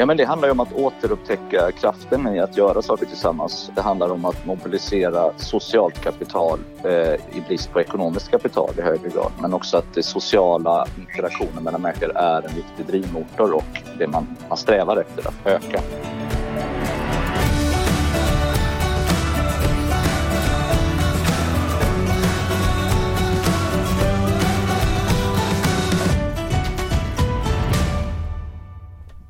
Ja, 0.00 0.06
men 0.06 0.16
det 0.16 0.24
handlar 0.24 0.48
ju 0.48 0.52
om 0.52 0.60
att 0.60 0.72
återupptäcka 0.72 1.72
kraften 1.72 2.34
i 2.34 2.40
att 2.40 2.56
göra 2.56 2.82
saker 2.82 3.06
tillsammans. 3.06 3.70
Det 3.74 3.80
handlar 3.80 4.12
om 4.12 4.24
att 4.24 4.46
mobilisera 4.46 5.32
socialt 5.36 6.00
kapital 6.00 6.58
eh, 6.84 7.14
i 7.14 7.42
brist 7.48 7.72
på 7.72 7.80
ekonomiskt 7.80 8.30
kapital 8.30 8.70
i 8.78 8.82
högre 8.82 9.08
grad. 9.08 9.32
Men 9.40 9.54
också 9.54 9.76
att 9.76 9.94
det 9.94 10.02
sociala 10.02 10.86
interaktionen 10.98 11.64
mellan 11.64 11.82
människor 11.82 12.16
är 12.16 12.42
en 12.42 12.54
viktig 12.54 12.86
drivmotor 12.86 13.52
och 13.52 13.82
det 13.98 14.06
man, 14.06 14.36
man 14.48 14.58
strävar 14.58 14.96
efter 14.96 15.28
att 15.28 15.46
öka. 15.46 15.80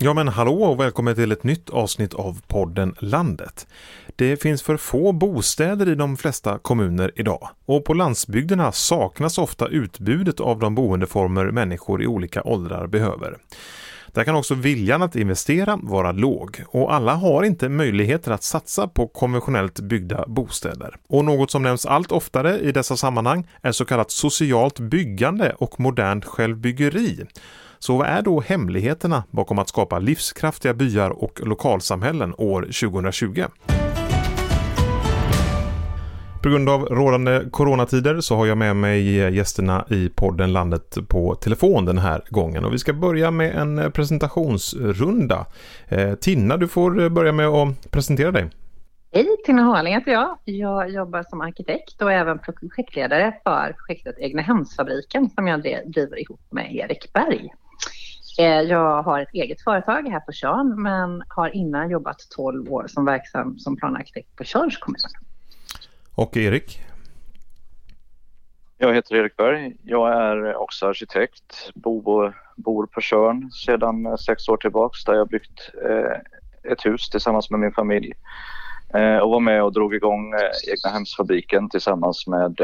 Ja 0.02 0.14
men 0.14 0.28
hallå 0.28 0.62
och 0.62 0.80
välkommen 0.80 1.14
till 1.14 1.32
ett 1.32 1.44
nytt 1.44 1.70
avsnitt 1.70 2.14
av 2.14 2.40
podden 2.46 2.94
Landet. 2.98 3.66
Det 4.16 4.36
finns 4.36 4.62
för 4.62 4.76
få 4.76 5.12
bostäder 5.12 5.88
i 5.88 5.94
de 5.94 6.16
flesta 6.16 6.58
kommuner 6.58 7.12
idag 7.16 7.48
och 7.66 7.84
på 7.84 7.94
landsbygderna 7.94 8.72
saknas 8.72 9.38
ofta 9.38 9.66
utbudet 9.66 10.40
av 10.40 10.58
de 10.58 10.74
boendeformer 10.74 11.50
människor 11.50 12.02
i 12.02 12.06
olika 12.06 12.42
åldrar 12.42 12.86
behöver. 12.86 13.36
Där 14.06 14.24
kan 14.24 14.36
också 14.36 14.54
viljan 14.54 15.02
att 15.02 15.16
investera 15.16 15.78
vara 15.82 16.12
låg 16.12 16.64
och 16.68 16.94
alla 16.94 17.14
har 17.14 17.42
inte 17.42 17.68
möjligheter 17.68 18.30
att 18.30 18.42
satsa 18.42 18.88
på 18.88 19.08
konventionellt 19.08 19.80
byggda 19.80 20.24
bostäder. 20.26 20.96
Och 21.08 21.24
något 21.24 21.50
som 21.50 21.62
nämns 21.62 21.86
allt 21.86 22.12
oftare 22.12 22.58
i 22.58 22.72
dessa 22.72 22.96
sammanhang 22.96 23.48
är 23.62 23.72
så 23.72 23.84
kallat 23.84 24.10
socialt 24.10 24.80
byggande 24.80 25.54
och 25.58 25.80
modernt 25.80 26.24
självbyggeri 26.24 27.26
så 27.80 27.96
vad 27.96 28.06
är 28.06 28.22
då 28.22 28.40
hemligheterna 28.40 29.24
bakom 29.30 29.58
att 29.58 29.68
skapa 29.68 29.98
livskraftiga 29.98 30.74
byar 30.74 31.10
och 31.10 31.40
lokalsamhällen 31.46 32.34
år 32.38 32.62
2020? 32.62 33.44
På 36.42 36.48
grund 36.48 36.68
av 36.68 36.84
rådande 36.84 37.42
coronatider 37.50 38.20
så 38.20 38.36
har 38.36 38.46
jag 38.46 38.58
med 38.58 38.76
mig 38.76 39.14
gästerna 39.36 39.84
i 39.90 40.08
podden 40.08 40.52
Landet 40.52 40.98
på 41.08 41.34
telefon 41.34 41.84
den 41.84 41.98
här 41.98 42.22
gången. 42.30 42.64
Och 42.64 42.72
vi 42.72 42.78
ska 42.78 42.92
börja 42.92 43.30
med 43.30 43.54
en 43.54 43.92
presentationsrunda. 43.92 45.46
Eh, 45.88 46.14
Tinna, 46.14 46.56
du 46.56 46.68
får 46.68 47.08
börja 47.08 47.32
med 47.32 47.46
att 47.46 47.90
presentera 47.90 48.30
dig. 48.30 48.50
Hej, 49.12 49.26
Tinna 49.46 49.62
Harling 49.62 49.94
heter 49.94 50.12
jag. 50.12 50.38
Jag 50.44 50.90
jobbar 50.90 51.22
som 51.22 51.40
arkitekt 51.40 52.02
och 52.02 52.12
även 52.12 52.38
projektledare 52.38 53.34
för 53.44 53.76
projektet 53.86 54.18
Egnahemsfabriken 54.18 55.30
som 55.30 55.46
jag 55.46 55.62
driver 55.86 56.20
ihop 56.20 56.40
med 56.50 56.74
Erik 56.74 57.12
Berg. 57.12 57.50
Eh, 58.40 58.60
jag 58.60 59.02
har 59.02 59.20
ett 59.20 59.34
eget 59.34 59.60
företag 59.60 60.08
här 60.08 60.20
på 60.20 60.32
Tjörn 60.32 60.82
men 60.82 61.22
har 61.28 61.56
innan 61.56 61.90
jobbat 61.90 62.16
12 62.36 62.72
år 62.72 62.86
som 62.88 63.04
verksam 63.04 63.58
som 63.58 63.76
planarkitekt 63.76 64.36
på 64.36 64.44
Tjörns 64.44 64.78
kommun. 64.78 64.96
Och 66.14 66.36
Erik? 66.36 66.80
Jag 68.78 68.94
heter 68.94 69.16
Erik 69.16 69.36
Berg. 69.36 69.76
Jag 69.82 70.12
är 70.12 70.56
också 70.56 70.86
arkitekt, 70.86 71.70
bor, 71.74 72.36
bor 72.56 72.86
på 72.86 73.00
Tjörn 73.00 73.50
sedan 73.50 74.18
sex 74.18 74.48
år 74.48 74.56
tillbaks 74.56 75.04
där 75.04 75.14
jag 75.14 75.28
byggt 75.28 75.70
eh, 75.84 76.72
ett 76.72 76.86
hus 76.86 77.10
tillsammans 77.10 77.50
med 77.50 77.60
min 77.60 77.72
familj 77.72 78.12
eh, 78.94 79.16
och 79.16 79.30
var 79.30 79.40
med 79.40 79.62
och 79.62 79.72
drog 79.72 79.94
igång 79.94 80.32
eh, 80.32 80.72
egna 80.72 80.90
hemsfabriken 80.98 81.68
tillsammans 81.68 82.26
med 82.26 82.60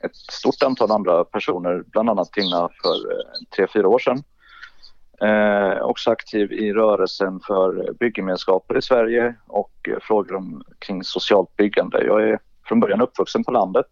ett 0.00 0.16
stort 0.16 0.62
antal 0.62 0.90
andra 0.90 1.24
personer, 1.24 1.82
bland 1.86 2.10
annat 2.10 2.32
Tina 2.32 2.68
för 2.82 2.96
tre, 3.56 3.66
fyra 3.74 3.88
år 3.88 3.98
sedan. 3.98 4.22
Eh, 5.20 5.82
också 5.82 6.10
aktiv 6.10 6.52
i 6.52 6.72
rörelsen 6.72 7.40
för 7.46 7.92
byggemenskaper 8.00 8.78
i 8.78 8.82
Sverige 8.82 9.34
och 9.46 9.72
eh, 9.88 9.96
frågor 10.02 10.34
om, 10.34 10.62
kring 10.78 11.04
socialt 11.04 11.56
byggande. 11.56 12.04
Jag 12.04 12.28
är 12.28 12.38
från 12.68 12.80
början 12.80 13.00
uppvuxen 13.00 13.44
på 13.44 13.50
landet, 13.50 13.86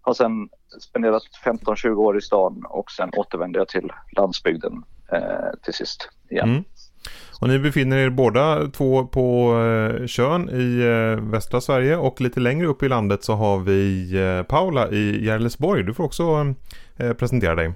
har 0.00 0.14
sen 0.14 0.48
spenderat 0.80 1.22
15-20 1.44 1.94
år 1.94 2.18
i 2.18 2.20
stan 2.20 2.64
och 2.68 2.90
sen 2.90 3.10
återvände 3.16 3.58
jag 3.58 3.68
till 3.68 3.92
landsbygden 4.16 4.84
eh, 5.12 5.60
till 5.62 5.74
sist 5.74 6.08
igen. 6.30 6.48
Mm. 6.48 6.64
Och 7.40 7.48
ni 7.48 7.58
befinner 7.58 7.98
er 7.98 8.10
båda 8.10 8.66
två 8.68 9.06
på 9.06 9.54
eh, 9.60 10.06
Tjörn 10.06 10.48
i 10.48 10.80
eh, 10.80 11.30
västra 11.30 11.60
Sverige 11.60 11.96
och 11.96 12.20
lite 12.20 12.40
längre 12.40 12.66
upp 12.66 12.82
i 12.82 12.88
landet 12.88 13.24
så 13.24 13.32
har 13.32 13.58
vi 13.58 14.12
eh, 14.20 14.42
Paula 14.42 14.90
i 14.90 15.24
Järlesborg. 15.24 15.82
Du 15.82 15.94
får 15.94 16.04
också 16.04 16.54
eh, 16.96 17.12
presentera 17.12 17.54
dig. 17.54 17.72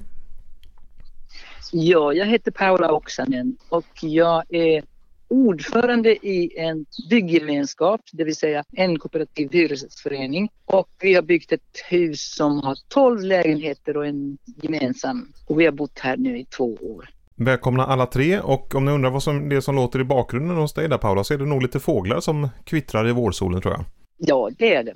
Ja, 1.73 2.13
jag 2.13 2.27
heter 2.27 2.51
Paula 2.51 2.93
Oksanen 2.93 3.57
och 3.69 3.85
jag 4.01 4.55
är 4.55 4.83
ordförande 5.29 6.27
i 6.27 6.59
en 6.59 6.87
bygggemenskap, 7.11 8.01
det 8.13 8.25
vill 8.25 8.37
säga 8.37 8.65
en 8.73 8.99
kooperativ 8.99 9.49
hyresgästförening. 9.53 10.49
Och 10.65 10.89
vi 11.01 11.15
har 11.15 11.23
byggt 11.23 11.53
ett 11.53 11.85
hus 11.91 12.35
som 12.35 12.61
har 12.61 12.77
12 12.89 13.21
lägenheter 13.21 13.97
och 13.97 14.07
en 14.07 14.39
gemensam. 14.63 15.33
Och 15.47 15.61
vi 15.61 15.65
har 15.65 15.73
bott 15.73 15.99
här 15.99 16.17
nu 16.17 16.39
i 16.39 16.45
två 16.45 16.75
år. 16.75 17.09
Välkomna 17.35 17.87
alla 17.87 18.07
tre 18.07 18.41
och 18.41 18.75
om 18.75 18.85
ni 18.85 18.91
undrar 18.91 19.11
vad 19.11 19.23
som, 19.23 19.49
det 19.49 19.63
som 19.63 19.75
låter 19.75 20.01
i 20.01 20.05
bakgrunden 20.05 20.57
hos 20.57 20.75
dig 20.75 20.89
där 20.89 20.99
Paula 20.99 21.25
så 21.25 21.35
är 21.35 21.39
det 21.39 21.47
nog 21.47 21.63
lite 21.63 21.81
fåglar 21.81 22.21
som 22.21 22.49
kvittrar 22.65 23.09
i 23.09 23.13
vårsolen 23.13 23.61
tror 23.61 23.75
jag. 23.75 23.85
Ja, 24.17 24.51
det 24.59 24.75
är 24.75 24.85
det. 24.85 24.95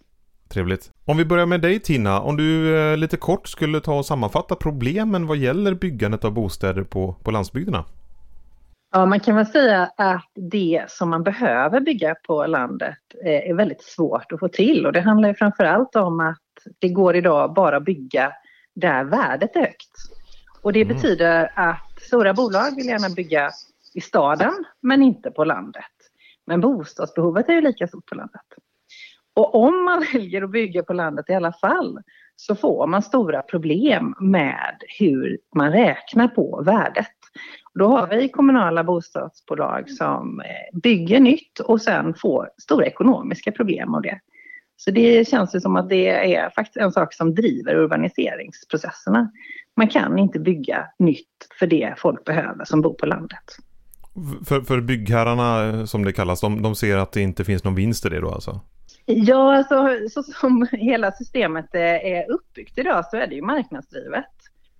Trevligt. 0.52 0.90
Om 1.04 1.16
vi 1.16 1.24
börjar 1.24 1.46
med 1.46 1.60
dig 1.60 1.80
Tina, 1.80 2.20
om 2.20 2.36
du 2.36 2.78
eh, 2.78 2.96
lite 2.96 3.16
kort 3.16 3.48
skulle 3.48 3.80
ta 3.80 3.98
och 3.98 4.06
sammanfatta 4.06 4.54
problemen 4.54 5.26
vad 5.26 5.36
gäller 5.36 5.74
byggandet 5.74 6.24
av 6.24 6.32
bostäder 6.32 6.82
på, 6.82 7.16
på 7.24 7.30
landsbygderna. 7.30 7.84
Ja, 8.92 9.06
man 9.06 9.20
kan 9.20 9.36
väl 9.36 9.46
säga 9.46 9.90
att 9.96 10.30
det 10.34 10.84
som 10.88 11.10
man 11.10 11.22
behöver 11.22 11.80
bygga 11.80 12.14
på 12.14 12.46
landet 12.46 12.98
eh, 13.24 13.50
är 13.50 13.54
väldigt 13.54 13.82
svårt 13.82 14.32
att 14.32 14.40
få 14.40 14.48
till 14.48 14.86
och 14.86 14.92
det 14.92 15.00
handlar 15.00 15.28
ju 15.28 15.34
framför 15.34 15.64
allt 15.64 15.96
om 15.96 16.20
att 16.20 16.38
det 16.78 16.88
går 16.88 17.16
idag 17.16 17.54
bara 17.54 17.76
att 17.76 17.84
bygga 17.84 18.32
där 18.74 19.04
värdet 19.04 19.56
är 19.56 19.60
högt. 19.60 19.92
Och 20.62 20.72
det 20.72 20.82
mm. 20.82 20.96
betyder 20.96 21.52
att 21.54 22.00
stora 22.00 22.34
bolag 22.34 22.76
vill 22.76 22.86
gärna 22.86 23.08
bygga 23.08 23.50
i 23.94 24.00
staden 24.00 24.64
men 24.80 25.02
inte 25.02 25.30
på 25.30 25.44
landet. 25.44 25.84
Men 26.46 26.60
bostadsbehovet 26.60 27.48
är 27.48 27.52
ju 27.52 27.60
lika 27.60 27.86
stort 27.86 28.06
på 28.06 28.14
landet. 28.14 28.42
Och 29.40 29.54
om 29.54 29.84
man 29.84 30.04
väljer 30.12 30.42
att 30.42 30.50
bygga 30.50 30.82
på 30.82 30.92
landet 30.92 31.30
i 31.30 31.34
alla 31.34 31.52
fall 31.52 31.98
så 32.36 32.54
får 32.54 32.86
man 32.86 33.02
stora 33.02 33.42
problem 33.42 34.14
med 34.20 34.76
hur 34.98 35.38
man 35.54 35.72
räknar 35.72 36.28
på 36.28 36.62
värdet. 36.66 37.06
Då 37.74 37.86
har 37.86 38.06
vi 38.06 38.28
kommunala 38.28 38.84
bostadsbolag 38.84 39.90
som 39.90 40.40
eh, 40.40 40.78
bygger 40.80 41.20
nytt 41.20 41.60
och 41.60 41.82
sen 41.82 42.14
får 42.14 42.50
stora 42.62 42.86
ekonomiska 42.86 43.52
problem 43.52 43.94
av 43.94 44.02
det. 44.02 44.20
Så 44.76 44.90
det 44.90 45.28
känns 45.28 45.54
ju 45.54 45.60
som 45.60 45.76
att 45.76 45.88
det 45.88 46.34
är 46.34 46.50
faktiskt 46.50 46.76
en 46.76 46.92
sak 46.92 47.14
som 47.14 47.34
driver 47.34 47.74
urbaniseringsprocesserna. 47.74 49.30
Man 49.76 49.88
kan 49.88 50.18
inte 50.18 50.38
bygga 50.38 50.86
nytt 50.98 51.46
för 51.58 51.66
det 51.66 51.94
folk 51.98 52.24
behöver 52.24 52.64
som 52.64 52.80
bor 52.80 52.94
på 52.94 53.06
landet. 53.06 53.44
För, 54.46 54.60
för 54.60 54.80
byggherrarna 54.80 55.68
eh, 55.68 55.84
som 55.84 56.04
det 56.04 56.12
kallas, 56.12 56.40
de, 56.40 56.62
de 56.62 56.74
ser 56.74 56.96
att 56.96 57.12
det 57.12 57.20
inte 57.20 57.44
finns 57.44 57.64
någon 57.64 57.74
vinst 57.74 58.06
i 58.06 58.08
det 58.08 58.20
då 58.20 58.30
alltså? 58.30 58.60
Ja, 59.06 59.56
alltså, 59.56 60.08
så 60.10 60.22
som 60.22 60.66
hela 60.72 61.12
systemet 61.12 61.74
eh, 61.74 62.06
är 62.06 62.30
uppbyggt 62.30 62.78
idag 62.78 63.06
så 63.06 63.16
är 63.16 63.26
det 63.26 63.34
ju 63.34 63.42
marknadsdrivet. 63.42 64.24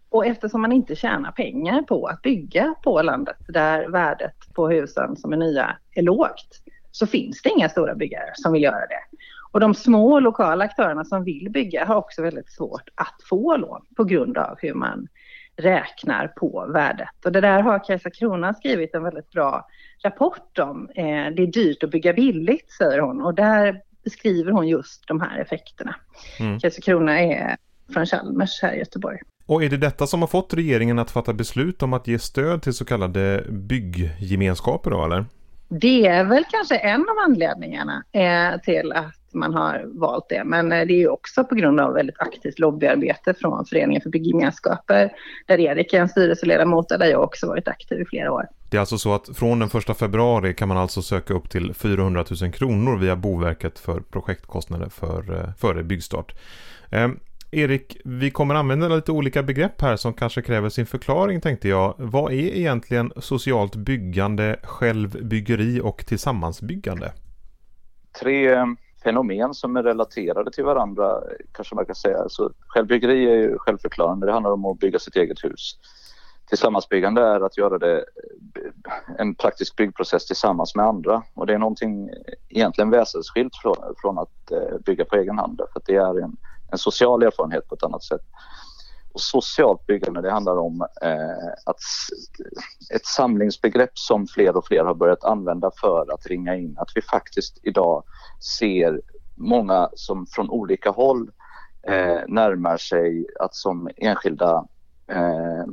Och 0.09 0.27
eftersom 0.27 0.63
man 0.63 0.73
inte 0.73 0.97
tjänar 0.97 1.33
pengar 1.33 1.83
på 1.83 2.07
att 2.07 2.23
bygga 2.23 2.75
på 2.83 3.03
landet 3.03 3.37
där 3.49 3.89
värdet 3.89 4.37
på 4.55 4.69
husen 4.69 5.17
som 5.17 5.33
är 5.33 5.37
nya 5.37 5.77
är 5.95 6.03
lågt 6.03 6.63
så 6.91 7.07
finns 7.07 7.43
det 7.43 7.51
inga 7.51 7.69
stora 7.69 7.95
byggare 7.95 8.31
som 8.35 8.53
vill 8.53 8.63
göra 8.63 8.87
det. 8.87 9.17
Och 9.53 9.61
de 9.61 9.75
små 9.75 10.21
lokala 10.21 10.65
aktörerna 10.65 11.05
som 11.05 11.25
vill 11.25 11.51
bygga 11.51 11.85
har 11.85 11.95
också 11.95 12.23
väldigt 12.23 12.53
svårt 12.53 12.89
att 12.95 13.23
få 13.29 13.57
lån 13.57 13.83
på 13.97 14.05
grund 14.05 14.39
av 14.39 14.57
hur 14.59 14.75
man 14.75 15.09
räknar 15.57 16.29
på 16.29 16.67
värdet. 16.73 17.25
Och 17.25 17.33
det 17.33 17.41
där 17.41 17.61
har 17.61 17.85
Kajsa 17.85 18.11
Krona 18.11 18.55
skrivit 18.55 18.95
en 18.95 19.03
väldigt 19.03 19.31
bra 19.31 19.67
rapport 20.05 20.59
om. 20.59 20.89
Eh, 20.95 21.05
det 21.05 21.43
är 21.43 21.53
dyrt 21.53 21.83
att 21.83 21.91
bygga 21.91 22.13
billigt, 22.13 22.73
säger 22.73 22.99
hon. 22.99 23.23
Och 23.23 23.35
där 23.35 23.81
beskriver 24.05 24.53
hon 24.53 24.69
just 24.69 25.09
de 25.09 25.21
här 25.21 25.39
effekterna. 25.39 25.97
Mm. 26.39 26.59
Krona 26.83 27.21
är 27.21 27.57
från 27.93 28.07
Chalmers 28.07 28.63
här 28.63 28.73
i 28.73 28.79
Göteborg. 28.79 29.19
Och 29.47 29.65
är 29.65 29.69
det 29.69 29.77
detta 29.77 30.07
som 30.07 30.21
har 30.21 30.29
fått 30.29 30.55
regeringen 30.55 30.99
att 30.99 31.11
fatta 31.11 31.33
beslut 31.33 31.83
om 31.83 31.93
att 31.93 32.07
ge 32.07 32.19
stöd 32.19 32.63
till 32.63 32.75
så 32.75 32.85
kallade 32.85 33.45
bygggemenskaper 33.49 34.91
då 34.91 35.05
eller? 35.05 35.25
Det 35.69 36.07
är 36.07 36.25
väl 36.25 36.45
kanske 36.51 36.77
en 36.77 37.01
av 37.01 37.19
anledningarna 37.25 38.05
eh, 38.13 38.61
till 38.61 38.93
att 38.93 39.20
man 39.35 39.55
har 39.55 39.85
valt 39.87 40.29
det. 40.29 40.45
Men 40.45 40.73
eh, 40.73 40.87
det 40.87 41.03
är 41.03 41.09
också 41.09 41.45
på 41.45 41.55
grund 41.55 41.81
av 41.81 41.95
väldigt 41.95 42.21
aktivt 42.21 42.59
lobbyarbete 42.59 43.35
från 43.35 43.65
Föreningen 43.67 44.03
för 44.03 44.11
bygggemenskaper 44.11 45.13
där 45.47 45.61
Erik 45.61 45.93
är 45.93 46.01
en 46.01 46.09
styrelseledamot 46.09 46.93
och 46.93 46.99
där 46.99 47.07
jag 47.07 47.23
också 47.23 47.47
varit 47.47 47.69
aktiv 47.69 48.01
i 48.01 48.05
flera 48.05 48.33
år. 48.33 48.47
Det 48.71 48.77
är 48.77 48.81
alltså 48.81 48.99
så 48.99 49.15
att 49.15 49.37
från 49.37 49.59
den 49.59 49.69
första 49.69 49.95
februari 49.95 50.55
kan 50.55 50.69
man 50.69 50.77
alltså 50.77 51.03
söka 51.03 51.35
upp 51.35 51.51
till 51.51 51.75
400 51.75 52.25
000 52.43 52.53
kronor 52.53 52.99
via 52.99 53.17
Boverket 53.17 53.79
för 53.79 54.01
projektkostnader 54.01 54.89
för, 54.89 55.35
eh, 55.39 55.55
före 55.59 55.83
byggstart. 55.83 56.35
Ehm, 56.91 57.19
Erik, 57.53 57.97
vi 58.05 58.31
kommer 58.31 58.55
använda 58.55 58.89
lite 58.89 59.13
olika 59.13 59.43
begrepp 59.43 59.81
här 59.81 59.97
som 59.97 60.13
kanske 60.13 60.43
kräver 60.43 60.69
sin 60.69 60.87
förklaring 60.87 61.41
tänkte 61.41 61.69
jag. 61.69 61.95
Vad 61.99 62.33
är 62.33 62.57
egentligen 62.57 63.13
socialt 63.17 63.77
byggande, 63.77 64.57
självbyggeri 64.63 65.81
och 65.81 66.07
tillsammansbyggande? 66.07 67.13
Tre 68.21 68.57
fenomen 69.03 69.55
som 69.55 69.77
är 69.77 69.83
relaterade 69.83 70.51
till 70.51 70.65
varandra 70.65 71.23
kanske 71.53 71.75
man 71.75 71.87
kan 71.87 71.95
säga. 71.95 72.29
Så 72.29 72.53
självbyggeri 72.67 73.31
är 73.31 73.37
ju 73.37 73.59
självförklarande, 73.59 74.27
det 74.27 74.33
handlar 74.33 74.53
om 74.53 74.65
att 74.67 74.79
bygga 74.79 74.99
sitt 74.99 75.17
eget 75.17 75.45
hus. 75.45 75.79
Tillsammansbyggande 76.49 77.23
är 77.23 77.41
att 77.41 77.59
göra 77.59 77.79
det 77.79 77.99
eh, 77.99 78.05
en 79.19 79.35
praktisk 79.35 79.77
byggprocess 79.77 80.27
tillsammans 80.27 80.75
med 80.75 80.87
andra 80.87 81.23
och 81.35 81.47
det 81.47 81.55
är 81.55 81.59
någonting 81.59 82.11
egentligen 82.49 82.91
väsensskilt 82.91 83.57
från, 83.63 83.77
från 83.97 84.19
att 84.19 84.51
eh, 84.51 84.79
bygga 84.87 85.05
på 85.05 85.17
egen 85.17 85.39
hand 85.39 85.61
för 85.73 85.83
det 85.87 85.97
är 85.97 86.21
en, 86.23 86.37
en 86.73 86.79
social 86.79 87.23
erfarenhet 87.23 87.69
på 87.69 87.75
ett 87.75 87.83
annat 87.83 88.03
sätt. 88.03 88.21
Och 89.13 89.21
socialt 89.21 89.87
byggande 89.87 90.23
det 90.23 90.31
handlar 90.31 90.57
om 90.57 90.87
eh, 91.03 91.49
att 91.67 91.81
ett 92.95 93.07
samlingsbegrepp 93.07 93.99
som 93.99 94.27
fler 94.27 94.57
och 94.57 94.67
fler 94.67 94.85
har 94.85 94.95
börjat 94.95 95.25
använda 95.25 95.71
för 95.81 96.15
att 96.15 96.27
ringa 96.27 96.57
in. 96.57 96.75
Att 96.79 96.91
vi 96.95 97.03
faktiskt 97.03 97.59
idag 97.63 98.05
ser 98.59 99.01
många 99.35 99.91
som 99.95 100.27
från 100.27 100.51
olika 100.51 100.91
håll 100.91 101.31
eh, 101.83 102.21
närmar 102.29 102.77
sig 102.77 103.27
att 103.41 103.55
som 103.55 103.89
enskilda 103.97 104.67
eh, 105.11 105.65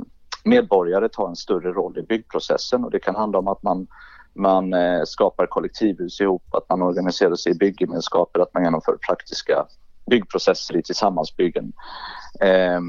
medborgare 0.43 1.09
ta 1.09 1.27
en 1.27 1.35
större 1.35 1.73
roll 1.73 1.97
i 1.97 2.01
byggprocessen. 2.01 2.83
Och 2.83 2.91
det 2.91 2.99
kan 2.99 3.15
handla 3.15 3.39
om 3.39 3.47
att 3.47 3.63
man, 3.63 3.87
man 4.33 4.73
eh, 4.73 5.01
skapar 5.05 5.45
kollektivhus 5.45 6.21
ihop, 6.21 6.43
att 6.53 6.69
man 6.69 6.81
organiserar 6.81 7.35
sig 7.35 7.51
i 7.51 7.55
byggemenskaper, 7.55 8.39
att 8.39 8.53
man 8.53 8.63
genomför 8.63 8.97
praktiska 9.07 9.65
byggprocesser 10.09 10.77
i 10.77 10.83
tillsammansbyggen, 10.83 11.73
eh, 12.41 12.79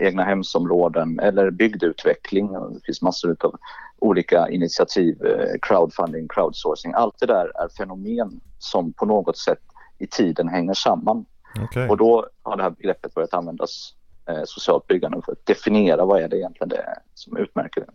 egna 0.00 0.24
hemsområden 0.24 1.20
eller 1.20 1.50
bygdeutveckling. 1.50 2.52
Det 2.52 2.80
finns 2.84 3.02
massor 3.02 3.36
av 3.40 3.56
olika 3.98 4.48
initiativ, 4.48 5.26
eh, 5.26 5.58
crowdfunding, 5.62 6.28
crowdsourcing. 6.28 6.92
Allt 6.94 7.18
det 7.20 7.26
där 7.26 7.52
är 7.64 7.68
fenomen 7.68 8.40
som 8.58 8.92
på 8.92 9.06
något 9.06 9.38
sätt 9.38 9.62
i 9.98 10.06
tiden 10.06 10.48
hänger 10.48 10.74
samman. 10.74 11.24
Okay. 11.64 11.88
Och 11.88 11.96
då 11.96 12.26
har 12.42 12.56
det 12.56 12.62
här 12.62 12.70
begreppet 12.70 13.14
börjat 13.14 13.34
användas 13.34 13.94
eh, 14.28 14.42
socialt 14.44 14.86
byggande 14.86 15.22
för 15.24 15.32
att 15.32 15.46
definiera 15.46 16.04
vad 16.04 16.22
är 16.22 16.28
det 16.28 16.36
egentligen 16.36 16.68
det 16.68 16.76
är 16.76 16.98
som 17.14 17.36
utmärker 17.36 17.80
det. 17.80 17.90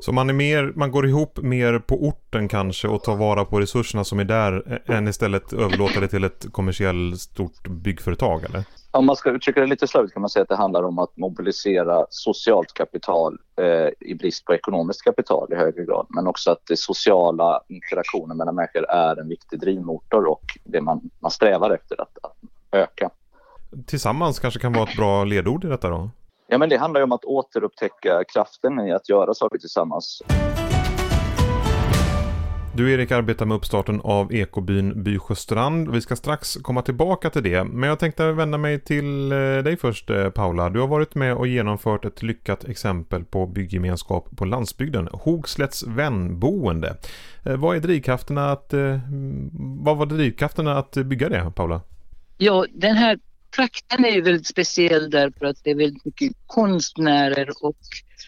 Så 0.00 0.12
man, 0.12 0.30
är 0.30 0.34
mer, 0.34 0.72
man 0.76 0.90
går 0.90 1.06
ihop 1.06 1.38
mer 1.42 1.78
på 1.78 1.94
orten 1.94 2.48
kanske 2.48 2.88
och 2.88 3.02
tar 3.02 3.16
vara 3.16 3.44
på 3.44 3.60
resurserna 3.60 4.04
som 4.04 4.18
är 4.18 4.24
där 4.24 4.82
än 4.86 5.08
istället 5.08 5.52
överlåta 5.52 6.00
det 6.00 6.08
till 6.08 6.24
ett 6.24 6.52
kommersiellt 6.52 7.20
stort 7.20 7.68
byggföretag 7.68 8.44
eller? 8.44 8.64
Om 8.90 9.06
man 9.06 9.16
ska 9.16 9.30
uttrycka 9.30 9.60
det 9.60 9.66
lite 9.66 9.86
slarvigt 9.86 10.14
kan 10.14 10.20
man 10.20 10.30
säga 10.30 10.42
att 10.42 10.48
det 10.48 10.56
handlar 10.56 10.82
om 10.82 10.98
att 10.98 11.16
mobilisera 11.16 12.06
socialt 12.10 12.72
kapital 12.74 13.38
eh, 13.60 14.08
i 14.08 14.14
brist 14.14 14.44
på 14.44 14.54
ekonomiskt 14.54 15.02
kapital 15.02 15.52
i 15.52 15.56
högre 15.56 15.84
grad. 15.84 16.06
Men 16.08 16.26
också 16.26 16.50
att 16.50 16.66
det 16.66 16.76
sociala 16.76 17.60
interaktionen 17.68 18.36
mellan 18.36 18.54
människor 18.54 18.90
är 18.90 19.20
en 19.20 19.28
viktig 19.28 19.60
drivmotor 19.60 20.26
och 20.26 20.44
det 20.64 20.80
man, 20.80 21.10
man 21.20 21.30
strävar 21.30 21.70
efter 21.70 22.00
att, 22.00 22.18
att 22.22 22.36
öka. 22.72 23.10
Tillsammans 23.86 24.38
kanske 24.38 24.60
kan 24.60 24.72
vara 24.72 24.90
ett 24.90 24.96
bra 24.96 25.24
ledord 25.24 25.64
i 25.64 25.68
detta 25.68 25.88
då? 25.88 26.10
Ja, 26.50 26.58
men 26.58 26.68
det 26.68 26.76
handlar 26.76 27.00
ju 27.00 27.04
om 27.04 27.12
att 27.12 27.24
återupptäcka 27.24 28.24
kraften 28.32 28.80
i 28.80 28.92
att 28.92 29.08
göra 29.08 29.34
saker 29.34 29.58
tillsammans. 29.58 30.22
Du 32.76 32.92
Erik 32.92 33.10
arbetar 33.10 33.46
med 33.46 33.56
uppstarten 33.56 34.00
av 34.04 34.34
ekobyn 34.34 35.02
Bysjöstrand. 35.02 35.90
Vi 35.90 36.00
ska 36.00 36.16
strax 36.16 36.54
komma 36.54 36.82
tillbaka 36.82 37.30
till 37.30 37.42
det. 37.42 37.64
Men 37.64 37.88
jag 37.88 37.98
tänkte 37.98 38.32
vända 38.32 38.58
mig 38.58 38.80
till 38.80 39.32
eh, 39.32 39.38
dig 39.38 39.76
först 39.76 40.10
eh, 40.10 40.30
Paula. 40.30 40.70
Du 40.70 40.80
har 40.80 40.86
varit 40.86 41.14
med 41.14 41.34
och 41.34 41.46
genomfört 41.46 42.04
ett 42.04 42.22
lyckat 42.22 42.64
exempel 42.64 43.24
på 43.24 43.46
bygggemenskap 43.46 44.28
på 44.36 44.44
landsbygden. 44.44 45.08
Hogslätts 45.12 45.86
vänboende. 45.86 46.96
Eh, 47.44 47.56
vad 47.56 47.76
är 47.76 47.80
drivkrafterna 47.80 48.52
att, 48.52 48.74
vad 49.84 49.96
var 49.96 50.06
drivkrafterna 50.06 50.78
att 50.78 50.92
bygga 50.92 51.28
det 51.28 51.52
Paula? 51.56 51.80
Ja, 52.38 52.66
den 52.74 52.96
här 52.96 53.18
trakten 53.56 54.04
är 54.04 54.10
ju 54.10 54.20
väldigt 54.20 54.46
speciell 54.46 55.10
därför 55.10 55.46
att 55.46 55.64
det 55.64 55.70
är 55.70 55.74
väldigt 55.74 56.04
mycket 56.04 56.32
konstnärer 56.46 57.64
och 57.64 57.78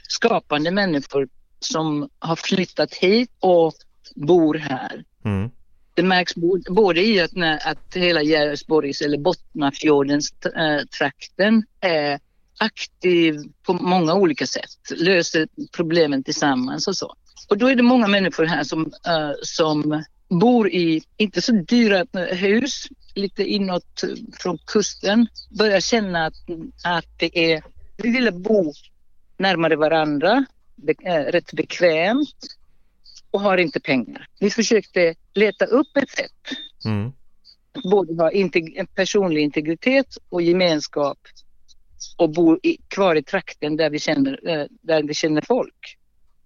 skapande 0.09 0.71
människor 0.71 1.29
som 1.61 2.09
har 2.19 2.37
flyttat 2.37 2.95
hit 2.95 3.31
och 3.41 3.73
bor 4.15 4.55
här. 4.55 5.05
Mm. 5.25 5.51
Det 5.95 6.03
märks 6.03 6.35
både 6.71 7.01
i 7.01 7.21
att, 7.21 7.31
att 7.65 7.95
hela 7.95 8.23
Gärsborgs 8.23 9.01
eller 9.01 9.19
Bottnafjordens 9.19 10.33
äh, 10.45 10.81
trakten 10.99 11.65
är 11.81 12.21
aktiv 12.59 13.41
på 13.63 13.73
många 13.73 14.15
olika 14.15 14.47
sätt, 14.47 14.79
löser 14.97 15.49
problemen 15.77 16.25
tillsammans 16.25 16.89
och 16.89 16.97
så. 16.97 17.15
Och 17.49 17.59
då 17.59 17.67
är 17.67 17.75
det 17.75 17.83
många 17.83 18.09
människor 18.09 18.45
här 18.45 18.65
som, 18.65 18.81
äh, 19.07 19.33
som 19.43 20.05
bor 20.29 20.71
i 20.71 21.03
inte 21.17 21.43
så 21.43 21.53
dyra 21.53 22.07
hus, 22.35 22.89
lite 23.15 23.45
inåt 23.45 24.03
från 24.41 24.59
kusten, 24.59 25.27
börjar 25.59 25.81
känna 25.81 26.27
att, 26.27 26.35
att 26.85 27.07
det 27.17 27.53
är, 27.53 27.63
vi 27.97 28.11
vill 28.11 28.33
bo 28.33 28.73
närmare 29.37 29.77
varandra, 29.77 30.45
be, 30.77 30.95
äh, 31.03 31.33
rätt 31.33 31.53
bekvämt 31.53 32.37
och 33.31 33.41
har 33.41 33.59
inte 33.59 33.81
pengar. 33.81 34.27
Vi 34.41 34.51
försökte 34.51 35.15
leta 35.35 35.65
upp 35.65 35.97
ett 35.97 36.11
sätt 36.11 36.33
mm. 36.85 37.13
att 37.73 37.91
både 37.91 38.23
ha 38.23 38.31
integ 38.31 38.87
personlig 38.95 39.43
integritet 39.43 40.17
och 40.29 40.43
gemenskap 40.43 41.19
och 42.17 42.31
bo 42.31 42.59
i, 42.63 42.77
kvar 42.89 43.15
i 43.15 43.23
trakten 43.23 43.77
där 43.77 43.91
vi 43.91 43.99
känner, 43.99 44.49
äh, 44.49 44.67
där 44.71 45.03
vi 45.03 45.15
känner 45.15 45.43
folk. 45.43 45.97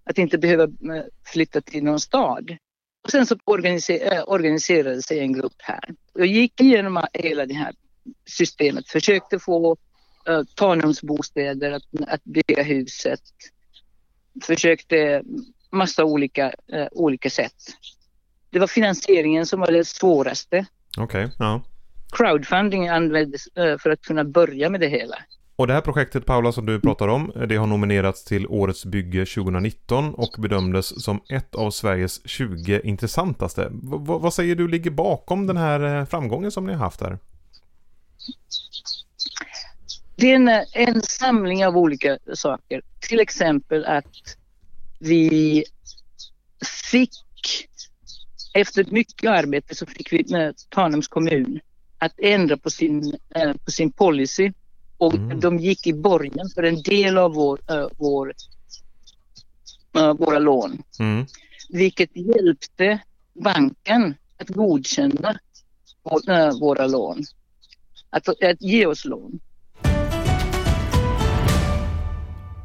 Att 0.03 0.17
inte 0.17 0.37
behöva 0.37 0.63
äh, 0.63 1.03
flytta 1.25 1.61
till 1.61 1.83
någon 1.83 1.99
stad. 1.99 2.57
Och 3.05 3.11
sen 3.11 3.25
så 3.25 3.35
äh, 3.35 4.23
organiserade 4.27 5.01
sig 5.01 5.19
en 5.19 5.33
grupp 5.33 5.55
här. 5.57 5.83
Jag 6.13 6.27
gick 6.27 6.61
igenom 6.61 7.03
hela 7.13 7.45
det 7.45 7.53
här 7.53 7.73
systemet, 8.29 8.87
försökte 8.87 9.39
få 9.39 9.77
uh, 10.29 10.43
Tanumsbostäder 10.55 11.71
att, 11.71 11.83
att 12.07 12.23
bygga 12.23 12.63
huset. 12.63 13.19
Försökte 14.43 15.23
massa 15.71 16.03
olika, 16.03 16.53
uh, 16.73 16.87
olika 16.91 17.29
sätt. 17.29 17.55
Det 18.49 18.59
var 18.59 18.67
finansieringen 18.67 19.45
som 19.45 19.59
var 19.59 19.71
det 19.71 19.87
svåraste. 19.87 20.65
Okej, 20.97 21.25
okay, 21.25 21.35
ja. 21.39 21.61
Crowdfunding 22.11 22.87
användes 22.87 23.47
uh, 23.59 23.77
för 23.77 23.89
att 23.89 24.01
kunna 24.01 24.23
börja 24.23 24.69
med 24.69 24.79
det 24.79 24.87
hela. 24.87 25.17
Och 25.57 25.67
det 25.67 25.73
här 25.73 25.81
projektet 25.81 26.25
Paula 26.25 26.51
som 26.51 26.65
du 26.65 26.79
pratar 26.79 27.07
om, 27.07 27.31
det 27.47 27.55
har 27.55 27.67
nominerats 27.67 28.23
till 28.23 28.47
Årets 28.47 28.85
bygge 28.85 29.25
2019 29.25 30.13
och 30.13 30.35
bedömdes 30.37 31.03
som 31.03 31.21
ett 31.29 31.55
av 31.55 31.71
Sveriges 31.71 32.27
20 32.27 32.81
intressantaste. 32.83 33.69
V 33.71 33.97
vad 33.99 34.33
säger 34.33 34.55
du 34.55 34.67
ligger 34.67 34.91
bakom 34.91 35.47
den 35.47 35.57
här 35.57 35.99
eh, 35.99 36.05
framgången 36.05 36.51
som 36.51 36.65
ni 36.65 36.73
har 36.73 36.79
haft 36.79 37.01
här? 37.01 37.19
Det 40.15 40.31
är 40.31 40.35
en, 40.35 40.49
en 40.73 41.01
samling 41.01 41.65
av 41.65 41.77
olika 41.77 42.17
saker. 42.33 42.81
Till 42.99 43.19
exempel 43.19 43.85
att 43.85 44.37
vi 44.99 45.63
fick, 46.91 47.11
efter 48.53 48.85
mycket 48.89 49.29
arbete 49.29 49.75
så 49.75 49.85
fick 49.85 50.13
vi 50.13 50.25
med 50.29 50.55
Tanums 50.69 51.07
kommun 51.07 51.59
att 51.97 52.13
ändra 52.17 52.57
på 52.57 52.69
sin, 52.69 53.17
eh, 53.35 53.53
på 53.65 53.71
sin 53.71 53.91
policy 53.91 54.51
och 54.97 55.13
mm. 55.13 55.39
de 55.39 55.59
gick 55.59 55.87
i 55.87 55.93
borgen 55.93 56.49
för 56.55 56.63
en 56.63 56.81
del 56.81 57.17
av 57.17 57.33
vår, 57.33 57.59
äh, 57.69 57.87
vår, 57.97 58.33
äh, 59.95 60.13
våra 60.13 60.39
lån. 60.39 60.83
Mm. 60.99 61.25
Vilket 61.69 62.09
hjälpte 62.15 62.99
banken 63.33 64.15
att 64.37 64.49
godkänna 64.49 65.39
vår, 66.03 66.29
äh, 66.29 66.59
våra 66.59 66.87
lån. 66.87 67.23
Att, 68.09 68.29
att 68.29 68.61
ge 68.61 68.85
oss 68.85 69.05
lån. 69.05 69.39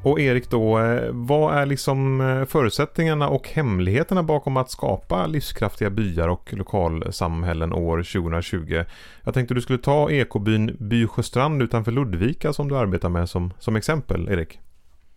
Och 0.03 0.21
Erik 0.21 0.51
då, 0.51 0.79
eh, 0.79 1.11
vad 1.11 1.55
är 1.55 1.67
liksom 1.67 2.21
eh, 2.21 2.45
förutsättningarna 2.45 3.29
och 3.29 3.49
hemligheterna 3.49 4.23
bakom 4.23 4.57
att 4.57 4.71
skapa 4.71 5.27
livskraftiga 5.27 5.91
byar 5.91 6.29
och 6.29 6.53
lokalsamhällen 6.53 7.73
år 7.73 7.97
2020? 7.97 8.85
Jag 9.25 9.35
tänkte 9.35 9.55
du 9.55 9.61
skulle 9.61 9.79
ta 9.79 10.11
ekobyn 10.11 10.77
Bysjöstrand 10.79 11.63
utanför 11.63 11.93
Ludvika 11.93 12.53
som 12.53 12.69
du 12.69 12.79
arbetar 12.79 13.09
med 13.09 13.29
som, 13.29 13.53
som 13.59 13.77
exempel, 13.77 14.29
Erik. 14.29 14.59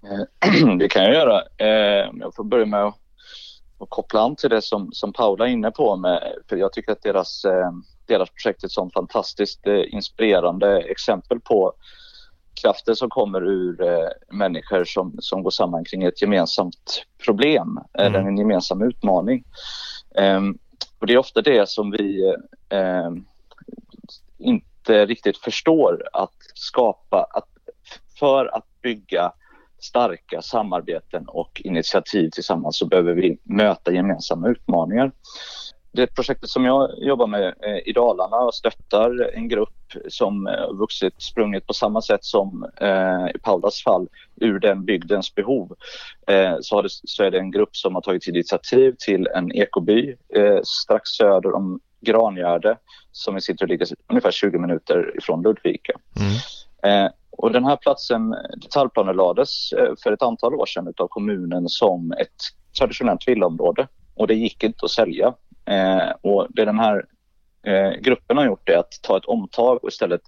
Eh, 0.03 0.75
det 0.79 0.87
kan 0.87 1.03
jag 1.03 1.13
göra. 1.13 1.41
Jag 2.19 2.35
får 2.35 2.43
börja 2.43 2.65
med 2.65 2.83
att, 2.83 2.95
koppla 3.89 4.21
an 4.21 4.35
till 4.35 4.49
det 4.49 4.61
som, 4.61 4.91
som 4.91 5.13
Paula 5.13 5.47
är 5.47 5.51
inne 5.51 5.71
på. 5.71 5.95
Med, 5.95 6.33
för 6.49 6.55
jag 6.55 6.73
tycker 6.73 6.91
att 6.91 7.03
deras, 7.03 7.45
deras 8.07 8.29
projekt 8.29 8.63
är 8.63 8.67
ett 8.67 8.71
sånt 8.71 8.93
fantastiskt 8.93 9.67
inspirerande 9.87 10.81
exempel 10.81 11.39
på 11.39 11.73
krafter 12.63 12.93
som 12.93 13.09
kommer 13.09 13.41
ur 13.41 13.77
människor 14.33 14.83
som, 14.83 15.15
som 15.19 15.43
går 15.43 15.51
samman 15.51 15.85
kring 15.85 16.03
ett 16.03 16.21
gemensamt 16.21 17.05
problem 17.25 17.79
mm. 17.93 18.15
eller 18.15 18.27
en 18.27 18.37
gemensam 18.37 18.81
utmaning. 18.81 19.43
och 20.99 21.07
det 21.07 21.13
är 21.13 21.17
ofta 21.17 21.41
det 21.41 21.69
som 21.69 21.91
vi 21.91 22.35
in, 24.37 24.63
inte 24.83 25.05
riktigt 25.05 25.37
förstår 25.37 26.03
att 26.13 26.35
skapa, 26.53 27.27
att 27.29 27.47
för 28.19 28.55
att 28.57 28.81
bygga 28.81 29.31
starka 29.79 30.41
samarbeten 30.41 31.27
och 31.27 31.61
initiativ 31.65 32.29
tillsammans 32.29 32.77
så 32.77 32.85
behöver 32.85 33.13
vi 33.13 33.37
möta 33.43 33.91
gemensamma 33.91 34.47
utmaningar. 34.49 35.11
Det 35.95 36.15
projektet 36.15 36.49
som 36.49 36.65
jag 36.65 36.89
jobbar 36.97 37.27
med 37.27 37.43
eh, 37.45 37.77
i 37.85 37.93
Dalarna 37.93 38.37
och 38.37 38.55
stöttar 38.55 39.31
en 39.33 39.47
grupp 39.47 39.93
som 40.07 40.47
eh, 40.47 40.69
vuxit, 40.73 41.21
sprungit 41.21 41.67
på 41.67 41.73
samma 41.73 42.01
sätt 42.01 42.23
som 42.23 42.65
eh, 42.81 43.35
i 43.35 43.39
Paulas 43.43 43.83
fall 43.83 44.07
ur 44.35 44.59
den 44.59 44.85
bygdens 44.85 45.35
behov. 45.35 45.75
Eh, 46.27 46.55
så, 46.61 46.81
det, 46.81 46.89
så, 46.89 47.23
är 47.23 47.31
det 47.31 47.39
en 47.39 47.51
grupp 47.51 47.75
som 47.75 47.95
har 47.95 48.01
tagit 48.01 48.27
initiativ 48.27 48.95
till 48.99 49.27
en 49.27 49.51
ekoby 49.51 50.15
eh, 50.35 50.59
strax 50.63 51.09
söder 51.09 51.55
om 51.55 51.79
Grangärde 52.01 52.77
som 53.11 53.37
i 53.37 53.41
sin 53.41 53.57
tur 53.57 53.67
ligger 53.67 53.87
ungefär 54.09 54.31
20 54.31 54.57
minuter 54.57 55.17
ifrån 55.17 55.43
Ludvika. 55.43 55.93
Mm. 56.19 57.05
Eh, 57.05 57.11
och 57.31 57.51
den 57.51 57.65
här 57.65 57.75
platsen 57.75 58.35
detaljplanelades 58.57 59.69
för 60.03 60.11
ett 60.11 60.21
antal 60.21 60.55
år 60.55 60.65
sedan 60.65 60.93
av 60.97 61.07
kommunen 61.07 61.69
som 61.69 62.11
ett 62.11 62.41
traditionellt 62.77 63.27
villaområde 63.27 63.87
och 64.15 64.27
det 64.27 64.33
gick 64.33 64.63
inte 64.63 64.85
att 64.85 64.91
sälja 64.91 65.33
och 66.21 66.47
det 66.49 66.65
den 66.65 66.79
här 66.79 67.05
eh, 67.63 67.91
gruppen 68.01 68.37
har 68.37 68.45
gjort 68.45 68.69
är 68.69 68.77
att 68.77 68.99
ta 69.01 69.17
ett 69.17 69.25
omtag 69.25 69.83
och 69.83 69.89
istället 69.89 70.21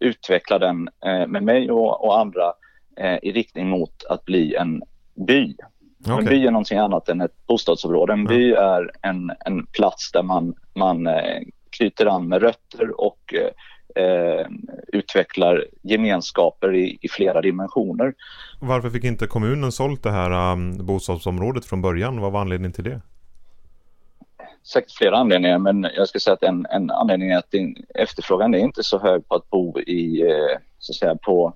utveckla 0.00 0.58
den 0.58 0.88
eh, 1.04 1.26
med 1.26 1.42
mig 1.42 1.70
och, 1.70 2.04
och 2.04 2.20
andra 2.20 2.52
eh, 2.96 3.18
i 3.22 3.32
riktning 3.32 3.68
mot 3.68 4.04
att 4.08 4.24
bli 4.24 4.54
en 4.54 4.82
by. 5.26 5.54
Okay. 6.00 6.18
En 6.18 6.24
by 6.24 6.46
är 6.46 6.50
någonting 6.50 6.78
annat 6.78 7.08
än 7.08 7.20
ett 7.20 7.46
bostadsområde. 7.46 8.12
En 8.12 8.24
by 8.24 8.52
är 8.52 8.90
en, 9.02 9.32
en 9.44 9.66
plats 9.66 10.12
där 10.12 10.22
man, 10.22 10.54
man 10.74 11.06
eh, 11.06 11.40
knyter 11.70 12.06
an 12.06 12.28
med 12.28 12.42
rötter 12.42 13.00
och 13.00 13.34
eh, 13.34 14.46
utvecklar 14.92 15.64
gemenskaper 15.82 16.74
i, 16.74 16.98
i, 17.00 17.08
flera 17.08 17.40
dimensioner. 17.40 18.14
Varför 18.60 18.90
fick 18.90 19.04
inte 19.04 19.26
kommunen 19.26 19.72
sålt 19.72 20.02
det 20.02 20.10
här 20.10 20.52
um, 20.52 20.86
bostadsområdet 20.86 21.64
från 21.64 21.82
början? 21.82 22.20
Vad 22.20 22.32
var 22.32 22.40
anledningen 22.40 22.72
till 22.72 22.84
det? 22.84 23.00
Säkert 24.64 24.92
flera 24.92 25.16
anledningar 25.16 25.58
men 25.58 25.86
jag 25.96 26.08
ska 26.08 26.20
säga 26.20 26.34
att 26.34 26.42
en, 26.42 26.66
en 26.70 26.90
anledning 26.90 27.30
är 27.30 27.38
att 27.38 27.50
din 27.50 27.84
efterfrågan 27.94 28.54
är 28.54 28.58
inte 28.58 28.82
så 28.82 28.98
hög 28.98 29.28
på 29.28 29.34
att 29.34 29.50
bo 29.50 29.80
i, 29.80 30.22
eh, 30.22 30.58
så 30.78 30.92
att 30.92 30.96
säga 30.96 31.16
på 31.16 31.54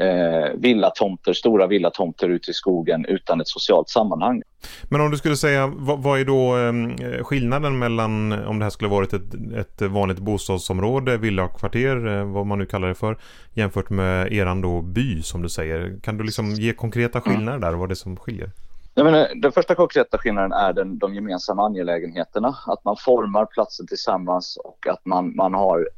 eh, 0.00 0.54
villatomter, 0.54 1.32
stora 1.32 1.66
villatomter 1.66 2.28
ute 2.28 2.50
i 2.50 2.54
skogen 2.54 3.04
utan 3.08 3.40
ett 3.40 3.48
socialt 3.48 3.88
sammanhang. 3.88 4.42
Men 4.82 5.00
om 5.00 5.10
du 5.10 5.16
skulle 5.16 5.36
säga, 5.36 5.66
vad, 5.66 6.02
vad 6.02 6.20
är 6.20 6.24
då 6.24 6.56
eh, 6.56 7.24
skillnaden 7.24 7.78
mellan 7.78 8.32
om 8.32 8.58
det 8.58 8.64
här 8.64 8.70
skulle 8.70 8.90
varit 8.90 9.12
ett, 9.12 9.34
ett 9.56 9.82
vanligt 9.82 10.18
bostadsområde, 10.18 11.16
villakvarter, 11.16 12.06
eh, 12.06 12.24
vad 12.24 12.46
man 12.46 12.58
nu 12.58 12.66
kallar 12.66 12.88
det 12.88 12.94
för, 12.94 13.18
jämfört 13.54 13.90
med 13.90 14.32
eran 14.32 14.60
då 14.60 14.82
by 14.82 15.22
som 15.22 15.42
du 15.42 15.48
säger. 15.48 16.00
Kan 16.02 16.18
du 16.18 16.24
liksom 16.24 16.50
ge 16.50 16.72
konkreta 16.72 17.20
skillnader 17.20 17.58
där, 17.58 17.72
vad 17.72 17.88
det 17.88 17.92
är 17.92 17.96
som 17.96 18.16
skiljer? 18.16 18.50
Jag 18.98 19.04
menar, 19.04 19.32
den 19.34 19.52
första 19.52 19.74
konkreta 19.74 20.18
skillnaden 20.18 20.52
är 20.52 20.72
den, 20.72 20.98
de 20.98 21.14
gemensamma 21.14 21.66
angelägenheterna. 21.66 22.56
Att 22.66 22.84
man 22.84 22.96
formar 22.96 23.46
platsen 23.46 23.86
tillsammans 23.86 24.56
och 24.64 24.86
att 24.86 25.06
man, 25.06 25.36
man 25.36 25.54
har 25.54 25.88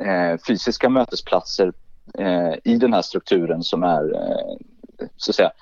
eh, 0.00 0.38
fysiska 0.46 0.88
mötesplatser 0.88 1.72
eh, 2.18 2.52
i 2.64 2.76
den 2.76 2.92
här 2.92 3.02
strukturen 3.02 3.62
som 3.62 3.82
är 3.82 4.14
eh, 4.14 4.56
så 5.16 5.30
att 5.30 5.34
säga, 5.34 5.52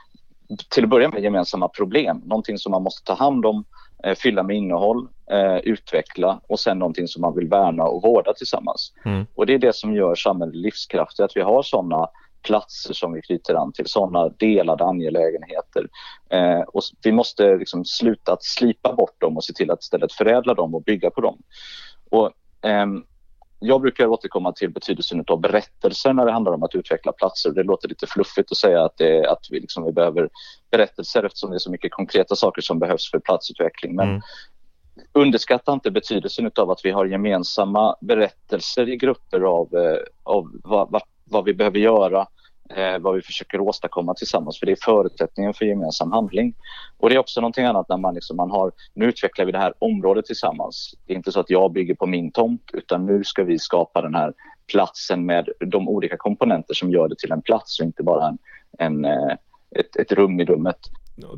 till 0.70 0.84
att 0.84 0.90
börja 0.90 1.08
med 1.08 1.22
gemensamma 1.22 1.68
problem. 1.68 2.22
Någonting 2.24 2.58
som 2.58 2.72
man 2.72 2.82
måste 2.82 3.04
ta 3.04 3.14
hand 3.14 3.46
om, 3.46 3.64
eh, 4.04 4.14
fylla 4.14 4.42
med 4.42 4.56
innehåll, 4.56 5.08
eh, 5.30 5.56
utveckla 5.56 6.40
och 6.46 6.60
sen 6.60 6.78
någonting 6.78 7.08
som 7.08 7.20
man 7.20 7.36
vill 7.36 7.48
värna 7.48 7.84
och 7.84 8.02
vårda 8.02 8.32
tillsammans. 8.34 8.92
Mm. 9.04 9.26
Och 9.34 9.46
det 9.46 9.54
är 9.54 9.58
det 9.58 9.76
som 9.76 9.94
gör 9.94 10.14
samhället 10.14 10.56
livskraftigt, 10.56 11.20
att 11.20 11.36
vi 11.36 11.40
har 11.40 11.62
sådana 11.62 12.08
platser 12.42 12.94
som 12.94 13.12
vi 13.12 13.22
knyter 13.22 13.54
an 13.54 13.72
till, 13.72 13.86
sådana 13.86 14.28
delade 14.28 14.84
angelägenheter. 14.84 15.88
Eh, 16.30 16.60
och 16.60 16.82
vi 17.02 17.12
måste 17.12 17.56
liksom 17.56 17.84
sluta 17.84 18.32
att 18.32 18.44
slipa 18.44 18.92
bort 18.92 19.20
dem 19.20 19.36
och 19.36 19.44
se 19.44 19.52
till 19.52 19.70
att 19.70 19.82
istället 19.82 20.12
förädla 20.12 20.54
dem 20.54 20.74
och 20.74 20.82
bygga 20.82 21.10
på 21.10 21.20
dem. 21.20 21.42
Och, 22.10 22.32
ehm, 22.62 23.04
jag 23.60 23.80
brukar 23.80 24.06
återkomma 24.06 24.52
till 24.52 24.70
betydelsen 24.70 25.24
av 25.26 25.40
berättelser 25.40 26.12
när 26.12 26.26
det 26.26 26.32
handlar 26.32 26.52
om 26.52 26.62
att 26.62 26.74
utveckla 26.74 27.12
platser. 27.12 27.50
Det 27.50 27.62
låter 27.62 27.88
lite 27.88 28.06
fluffigt 28.06 28.52
att 28.52 28.58
säga 28.58 28.84
att, 28.84 28.96
det, 28.96 29.30
att 29.30 29.46
vi, 29.50 29.60
liksom, 29.60 29.84
vi 29.84 29.92
behöver 29.92 30.28
berättelser 30.70 31.22
eftersom 31.22 31.50
det 31.50 31.56
är 31.56 31.58
så 31.58 31.70
mycket 31.70 31.92
konkreta 31.92 32.36
saker 32.36 32.62
som 32.62 32.78
behövs 32.78 33.10
för 33.10 33.18
platsutveckling. 33.18 33.94
Men 33.94 34.08
mm. 34.08 34.20
underskatta 35.12 35.72
inte 35.72 35.90
betydelsen 35.90 36.50
av 36.56 36.70
att 36.70 36.80
vi 36.84 36.90
har 36.90 37.06
gemensamma 37.06 37.96
berättelser 38.00 38.88
i 38.88 38.96
grupper 38.96 39.40
av, 39.40 39.74
eh, 39.74 39.98
av 40.22 40.50
vad, 40.64 40.90
vad, 41.30 41.44
vi 41.44 41.54
behöver 41.54 41.78
göra, 41.78 42.26
eh, 42.70 42.98
vad 42.98 43.14
vi 43.14 43.22
försöker 43.22 43.60
åstadkomma 43.60 44.14
tillsammans 44.14 44.58
för 44.58 44.66
det 44.66 44.72
är 44.72 44.78
förutsättningen 44.84 45.54
för 45.54 45.64
gemensam 45.64 46.12
handling. 46.12 46.54
Och 46.98 47.08
det 47.08 47.14
är 47.14 47.18
också 47.18 47.40
någonting 47.40 47.64
annat 47.64 47.88
när 47.88 47.96
man 47.96 48.14
liksom, 48.14 48.36
man 48.36 48.50
har, 48.50 48.72
nu 48.94 49.06
utvecklar 49.06 49.44
vi 49.46 49.52
det 49.52 49.58
här 49.58 49.74
området 49.78 50.26
tillsammans. 50.26 50.94
Det 51.06 51.12
är 51.12 51.16
inte 51.16 51.32
så 51.32 51.40
att 51.40 51.50
jag 51.50 51.72
bygger 51.72 51.94
på 51.94 52.06
min 52.06 52.32
tomt 52.32 52.70
utan 52.72 53.06
nu 53.06 53.24
ska 53.24 53.44
vi 53.44 53.58
skapa 53.58 54.02
den 54.02 54.14
här 54.14 54.32
platsen 54.66 55.26
med 55.26 55.48
de 55.66 55.88
olika 55.88 56.16
komponenter 56.16 56.74
som 56.74 56.90
gör 56.90 57.08
det 57.08 57.18
till 57.18 57.32
en 57.32 57.42
plats 57.42 57.80
och 57.80 57.86
inte 57.86 58.02
bara 58.02 58.28
en, 58.28 58.38
en 58.78 59.04
eh, 59.04 59.36
ett, 59.76 59.96
ett 59.96 60.12
rum 60.12 60.40
i 60.40 60.44
rummet. 60.44 60.78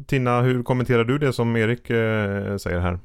Tina, 0.06 0.40
hur 0.40 0.62
kommenterar 0.62 1.04
du 1.04 1.18
det 1.18 1.32
som 1.32 1.56
Erik 1.56 1.90
eh, 1.90 2.56
säger 2.56 2.78
här? 2.78 2.99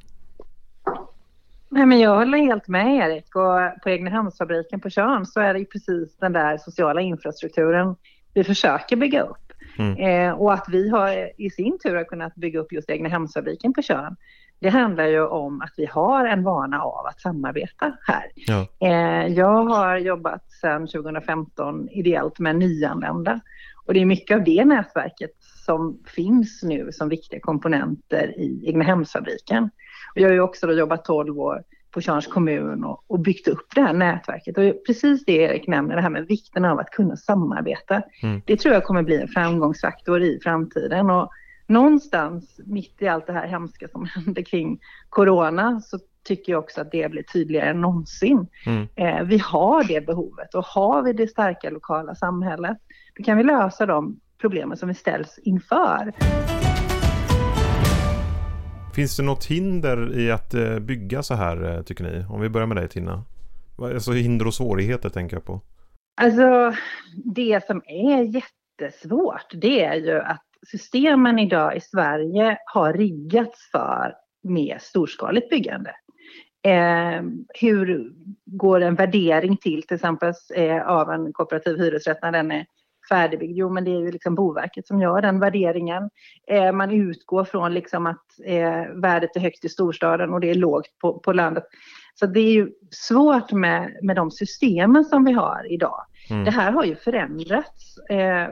Nej, 1.69 1.85
men 1.85 1.99
jag 1.99 2.15
håller 2.15 2.37
helt 2.37 2.67
med 2.67 2.95
Erik 2.95 3.35
och 3.35 3.81
på 3.83 3.89
Egnehamnsfabriken 3.89 4.79
på 4.79 4.89
Tjörn 4.89 5.25
så 5.25 5.39
är 5.39 5.53
det 5.53 5.65
precis 5.65 6.17
den 6.17 6.33
där 6.33 6.57
sociala 6.57 7.01
infrastrukturen 7.01 7.95
vi 8.33 8.43
försöker 8.43 8.95
bygga 8.95 9.21
upp. 9.21 9.47
Mm. 9.79 9.97
Eh, 9.97 10.33
och 10.33 10.53
att 10.53 10.65
vi 10.69 10.89
har 10.89 11.41
i 11.41 11.49
sin 11.49 11.79
tur 11.79 11.95
har 11.95 12.03
kunnat 12.03 12.35
bygga 12.35 12.59
upp 12.59 12.71
just 12.71 12.89
Egnahemsfabriken 12.89 13.73
på 13.73 13.81
Tjörn. 13.81 14.15
Det 14.59 14.69
handlar 14.69 15.05
ju 15.05 15.27
om 15.27 15.61
att 15.61 15.73
vi 15.77 15.85
har 15.85 16.25
en 16.25 16.43
vana 16.43 16.81
av 16.81 17.05
att 17.05 17.21
samarbeta 17.21 17.97
här. 18.07 18.31
Ja. 18.35 18.67
Eh, 18.79 19.27
jag 19.33 19.63
har 19.63 19.97
jobbat 19.97 20.51
sedan 20.51 20.87
2015 20.87 21.89
ideellt 21.89 22.39
med 22.39 22.55
nyanlända 22.55 23.39
och 23.85 23.93
det 23.93 24.01
är 24.01 24.05
mycket 24.05 24.37
av 24.37 24.43
det 24.43 24.65
nätverket 24.65 25.31
som 25.65 25.99
finns 26.15 26.63
nu 26.63 26.91
som 26.91 27.09
viktiga 27.09 27.39
komponenter 27.39 28.39
i 28.39 28.63
Egnahemsfabriken. 28.67 29.69
Jag 30.17 30.29
har 30.29 30.33
ju 30.33 30.41
också 30.41 30.71
jobbat 30.71 31.05
12 31.05 31.39
år 31.39 31.63
på 31.91 32.01
Tjörns 32.01 32.27
kommun 32.27 32.83
och, 32.83 33.03
och, 33.07 33.19
byggt 33.19 33.47
upp 33.47 33.67
det 33.75 33.81
här 33.81 33.93
nätverket. 33.93 34.57
Och 34.57 34.85
precis 34.87 35.25
det 35.25 35.31
Erik 35.31 35.67
nämner, 35.67 35.95
det 35.95 36.01
här 36.01 36.09
med 36.09 36.27
vikten 36.27 36.65
av 36.65 36.79
att 36.79 36.89
kunna 36.89 37.17
samarbeta. 37.17 38.01
Mm. 38.23 38.41
Det 38.45 38.57
tror 38.57 38.73
jag 38.73 38.83
kommer 38.83 39.03
bli 39.03 39.21
en 39.21 39.27
framgångsfaktor 39.27 40.21
i 40.21 40.39
framtiden. 40.43 41.09
Och 41.09 41.29
någonstans 41.67 42.59
mitt 42.65 43.01
i 43.01 43.07
allt 43.07 43.27
det 43.27 43.33
här 43.33 43.47
hemska 43.47 43.87
som 43.87 44.05
händer 44.15 44.41
kring 44.41 44.79
corona 45.09 45.81
så 45.81 45.99
tycker 46.23 46.51
jag 46.51 46.59
också 46.59 46.81
att 46.81 46.91
det 46.91 47.11
blir 47.11 47.23
tydligare 47.23 47.69
än 47.69 47.81
någonsin. 47.81 48.47
Mm. 48.65 48.87
Eh, 48.95 49.23
vi 49.23 49.37
har 49.37 49.83
det 49.83 50.05
behovet 50.05 50.55
och 50.55 50.65
har 50.65 51.03
vi 51.03 51.13
det 51.13 51.27
starka 51.27 51.69
lokala 51.69 52.15
samhället, 52.15 52.77
då 53.15 53.23
kan 53.23 53.37
vi 53.37 53.43
lösa 53.43 53.85
de 53.85 54.19
problemen 54.41 54.77
som 54.77 54.89
vi 54.89 54.95
ställs 54.95 55.39
inför. 55.43 56.13
Finns 58.97 59.17
det 59.17 59.23
något 59.23 59.45
hinder 59.45 60.19
i 60.19 60.31
att 60.31 60.53
eh, 60.53 60.79
bygga 60.79 61.23
så 61.23 61.33
här 61.33 61.75
eh, 61.75 61.81
tycker 61.81 62.03
ni? 62.03 62.25
Om 62.29 62.41
vi 62.41 62.49
börjar 62.49 62.67
med 62.67 62.77
dig 62.77 62.89
Tina. 62.89 63.23
Alltså 63.77 64.11
hinder 64.11 64.47
och 64.47 64.53
svårigheter 64.53 65.09
tänker 65.09 65.35
jag 65.35 65.45
på. 65.45 65.61
Alltså 66.21 66.73
det 67.35 67.65
som 67.67 67.81
är 67.85 68.21
jättesvårt 68.21 69.47
det 69.51 69.83
är 69.83 69.95
ju 69.95 70.19
att 70.19 70.45
systemen 70.67 71.39
idag 71.39 71.77
i 71.77 71.81
Sverige 71.81 72.57
har 72.65 72.93
riggats 72.93 73.71
för 73.71 74.13
mer 74.43 74.77
storskaligt 74.81 75.49
byggande. 75.49 75.91
Eh, 76.65 77.23
hur 77.61 78.13
går 78.45 78.81
en 78.81 78.95
värdering 78.95 79.57
till 79.57 79.83
till 79.83 79.95
exempel 79.95 80.33
eh, 80.55 80.87
av 80.87 81.11
en 81.11 81.33
kooperativ 81.33 81.77
hyresrätt 81.77 82.21
när 82.21 82.31
den 82.31 82.51
är 82.51 82.65
färdigbyggd. 83.09 83.57
Jo, 83.57 83.69
men 83.69 83.83
det 83.83 83.91
är 83.91 83.99
ju 83.99 84.11
liksom 84.11 84.35
Boverket 84.35 84.87
som 84.87 85.01
gör 85.01 85.21
den 85.21 85.39
värderingen. 85.39 86.09
Eh, 86.47 86.71
man 86.71 86.91
utgår 86.91 87.45
från 87.45 87.73
liksom 87.73 88.07
att 88.07 88.25
eh, 88.45 88.95
värdet 88.95 89.35
är 89.35 89.39
högt 89.39 89.65
i 89.65 89.69
storstaden 89.69 90.33
och 90.33 90.39
det 90.39 90.49
är 90.49 90.55
lågt 90.55 90.99
på, 91.01 91.19
på 91.19 91.33
landet. 91.33 91.63
Så 92.19 92.25
det 92.25 92.39
är 92.39 92.51
ju 92.51 92.69
svårt 92.91 93.51
med, 93.51 93.97
med 94.01 94.15
de 94.15 94.31
systemen 94.31 95.05
som 95.05 95.25
vi 95.25 95.31
har 95.31 95.73
idag. 95.73 96.05
Mm. 96.29 96.45
Det 96.45 96.51
här 96.51 96.71
har 96.71 96.83
ju 96.83 96.95
förändrats. 96.95 97.97
Eh, 98.09 98.47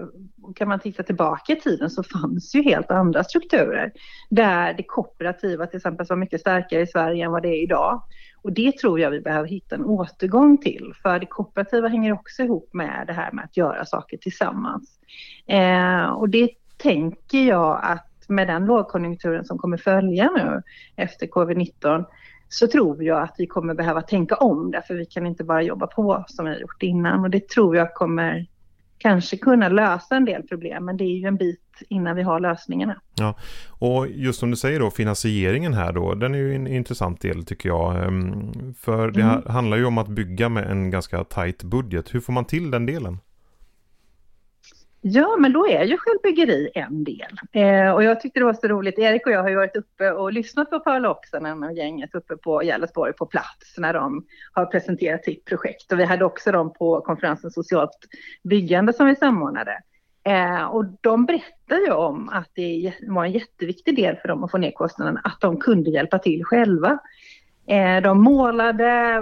kan 0.56 0.68
man 0.68 0.80
titta 0.80 1.04
tillbaka 1.04 1.54
i 1.54 1.56
tiden 1.56 1.90
så 1.90 2.04
fanns 2.04 2.56
ju 2.56 2.64
helt 2.64 2.92
andra 2.92 3.24
strukturer. 3.24 3.92
Där 4.30 4.74
det 4.74 4.84
kooperativa 4.84 5.68
till 5.68 5.78
exempel 5.78 6.06
var 6.10 6.16
mycket 6.16 6.42
starkare 6.42 6.82
i 6.82 6.88
Sverige 6.88 7.26
än 7.26 7.32
vad 7.32 7.44
det 7.44 7.50
är 7.50 7.64
idag. 7.64 8.04
Och 8.42 8.54
det 8.54 8.78
tror 8.78 9.00
jag 9.00 9.12
vi 9.12 9.22
behöver 9.22 9.48
hitta 9.48 9.76
en 9.76 9.86
återgång 9.86 10.58
till. 10.58 10.94
För 11.02 11.20
det 11.20 11.26
kooperativa 11.26 11.88
hänger 11.88 12.14
också 12.14 12.44
ihop 12.44 12.70
med 12.74 13.04
det 13.08 13.14
här 13.14 13.32
med 13.32 13.46
att 13.46 13.58
göra 13.58 13.86
saker 13.86 14.18
tillsammans. 14.18 15.00
Eh, 15.48 16.06
och 16.06 16.30
det 16.30 16.50
tänker 16.78 17.44
jag 17.44 17.80
att 17.84 18.12
med 18.28 18.48
den 18.48 18.66
lågkonjunkturen 18.66 19.46
som 19.46 19.58
kommer 19.58 19.78
följa 19.78 20.30
nu 20.36 20.62
efter 20.96 21.28
covid-19 21.28 22.06
så 22.50 22.68
tror 22.68 23.04
jag 23.04 23.22
att 23.22 23.36
vi 23.38 23.48
kommer 23.48 23.74
behöva 23.74 24.02
tänka 24.02 24.36
om 24.36 24.72
därför 24.72 24.94
vi 24.94 25.06
kan 25.06 25.26
inte 25.28 25.44
bara 25.44 25.62
jobba 25.62 25.88
på 25.88 26.26
som 26.28 26.46
vi 26.46 26.52
har 26.52 26.60
gjort 26.60 26.84
innan 26.84 27.20
och 27.20 27.30
det 27.30 27.50
tror 27.50 27.76
jag 27.76 27.94
kommer 27.94 28.48
kanske 28.98 29.38
kunna 29.38 29.70
lösa 29.70 30.16
en 30.16 30.26
del 30.26 30.44
problem 30.44 30.86
men 30.86 30.98
det 30.98 31.04
är 31.04 31.18
ju 31.18 31.28
en 31.28 31.38
bit 31.38 31.60
innan 31.90 32.16
vi 32.16 32.22
har 32.22 32.40
lösningarna. 32.40 33.02
Ja, 33.16 33.36
och 33.70 34.08
just 34.08 34.40
som 34.40 34.52
du 34.52 34.58
säger 34.58 34.80
då 34.80 34.92
finansieringen 34.92 35.74
här 35.74 35.94
då, 35.94 36.14
den 36.14 36.34
är 36.36 36.38
ju 36.38 36.56
en 36.56 36.68
intressant 36.68 37.22
del 37.22 37.46
tycker 37.46 37.70
jag. 37.70 38.06
Ehm, 38.06 38.74
för 38.74 39.12
det 39.12 39.22
mm. 39.22 39.42
handlar 39.48 39.78
ju 39.78 39.86
om 39.86 39.98
att 39.98 40.08
bygga 40.08 40.50
med 40.50 40.72
en 40.72 40.92
ganska 40.92 41.24
tajt 41.24 41.64
budget. 41.64 42.14
Hur 42.14 42.20
får 42.20 42.34
man 42.34 42.46
till 42.46 42.72
den 42.72 42.86
delen? 42.86 43.18
Ja, 45.08 45.36
men 45.40 45.54
då 45.54 45.68
är 45.68 45.84
ju 45.84 45.98
självbyggeri 45.98 46.70
en 46.76 47.04
del. 47.04 47.40
Eh, 47.52 47.92
och 47.92 48.04
jag 48.04 48.22
tyckte 48.22 48.40
det 48.40 48.46
var 48.46 48.54
så 48.54 48.68
roligt. 48.68 49.00
Erik 49.00 49.26
och 49.26 49.32
jag 49.32 49.42
har 49.42 49.50
ju 49.50 49.56
varit 49.56 49.76
uppe 49.76 50.12
och 50.12 50.34
lyssnat 50.34 50.70
på 50.70 50.80
Paula 50.80 51.12
Oksanen 51.12 51.64
och 51.64 51.74
gänget 51.74 52.16
uppe 52.16 52.38
på 52.38 52.64
Gällesborg 52.64 53.14
på 53.14 53.26
plats 53.26 53.78
när 53.78 53.94
de 53.94 54.26
har 54.54 54.66
presenterat 54.66 55.24
sitt 55.24 55.46
projekt. 55.46 55.92
Och 55.92 56.00
vi 56.00 56.04
hade 56.04 56.26
också 56.26 56.52
dem 56.52 56.74
på 56.74 57.02
konferensen 57.02 57.52
Socialt 57.52 57.98
byggande 58.44 58.94
som 58.94 59.08
vi 59.08 59.16
samordnade. 59.16 59.80
Eh, 60.24 60.64
och 60.64 60.86
de 61.02 61.26
berättade 61.26 61.82
ju 61.86 61.92
om 61.92 62.30
att 62.30 62.50
det 62.54 62.94
var 63.08 63.26
en 63.26 63.32
jätteviktig 63.32 63.96
del 63.96 64.16
för 64.16 64.28
dem 64.28 64.44
att 64.44 64.52
få 64.52 64.58
ner 64.58 64.72
kostnaderna, 64.72 65.22
att 65.24 65.42
de 65.42 65.60
kunde 65.60 65.90
hjälpa 65.90 66.20
till 66.20 66.44
själva. 66.46 67.00
Eh, 67.68 68.02
de 68.02 68.22
målade 68.22 69.22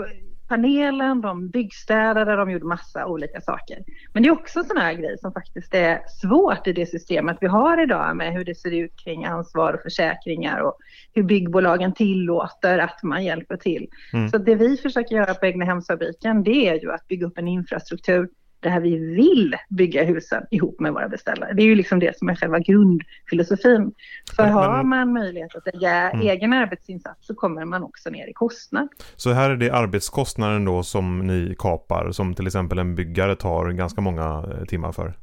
panelen, 0.54 1.22
de 1.22 1.50
byggstädade, 1.50 2.36
de 2.36 2.52
gjorde 2.52 2.66
massa 2.66 3.06
olika 3.06 3.42
saker. 3.42 3.78
Men 4.14 4.24
det 4.24 4.30
är 4.30 4.32
också 4.32 4.60
en 4.60 4.66
sån 4.66 4.78
här 4.78 4.94
grej 4.94 5.18
som 5.18 5.32
faktiskt 5.34 5.74
är 5.74 6.00
svårt 6.22 6.68
i 6.68 6.74
det 6.74 6.86
systemet 6.86 7.38
vi 7.42 7.48
har 7.48 7.84
idag 7.84 8.18
med 8.18 8.34
hur 8.34 8.46
det 8.46 8.56
ser 8.56 8.72
ut 8.72 8.96
kring 9.04 9.26
ansvar 9.26 9.74
och 9.74 9.82
försäkringar 9.82 10.60
och 10.60 10.78
hur 11.14 11.24
byggbolagen 11.24 11.94
tillåter 11.94 12.80
att 12.80 13.04
man 13.04 13.24
hjälper 13.24 13.58
till. 13.58 13.88
Mm. 14.14 14.30
Så 14.30 14.38
det 14.38 14.56
vi 14.56 14.78
försöker 14.78 15.16
göra 15.16 15.34
på 15.34 15.46
Egna 15.46 15.66
Hemsfabriken 15.66 16.44
det 16.44 16.70
är 16.70 16.82
ju 16.82 16.92
att 16.92 17.08
bygga 17.08 17.28
upp 17.28 17.38
en 17.38 17.48
infrastruktur 17.48 18.30
där 18.64 18.80
vi 18.80 18.98
vill 18.98 19.56
bygga 19.70 20.04
husen 20.04 20.44
ihop 20.52 20.80
med 20.80 20.94
våra 20.94 21.10
beställare. 21.10 21.54
Det 21.54 21.62
är 21.62 21.66
ju 21.66 21.76
liksom 21.76 22.00
det 22.00 22.18
som 22.18 22.30
är 22.30 22.36
själva 22.36 22.60
grundfilosofin. 22.60 23.92
För 24.36 24.44
men, 24.44 24.54
har 24.54 24.84
man 24.84 25.14
möjlighet 25.14 25.56
att 25.56 25.74
lägga 25.74 26.12
mm. 26.12 26.28
egen 26.28 26.54
arbetsinsats 26.54 27.28
så 27.28 27.36
kommer 27.36 27.66
man 27.66 27.84
också 27.84 28.10
ner 28.10 28.28
i 28.28 28.34
kostnad. 28.34 28.88
Så 29.16 29.32
här 29.32 29.50
är 29.50 29.56
det 29.56 29.72
arbetskostnaden 29.72 30.66
då 30.66 30.84
som 30.84 31.20
ni 31.20 31.56
kapar 31.60 32.12
som 32.12 32.34
till 32.34 32.48
exempel 32.48 32.80
en 32.80 32.96
byggare 32.96 33.36
tar 33.36 33.72
ganska 33.72 34.02
många 34.02 34.46
eh, 34.58 34.66
timmar 34.66 34.92
för? 34.92 35.14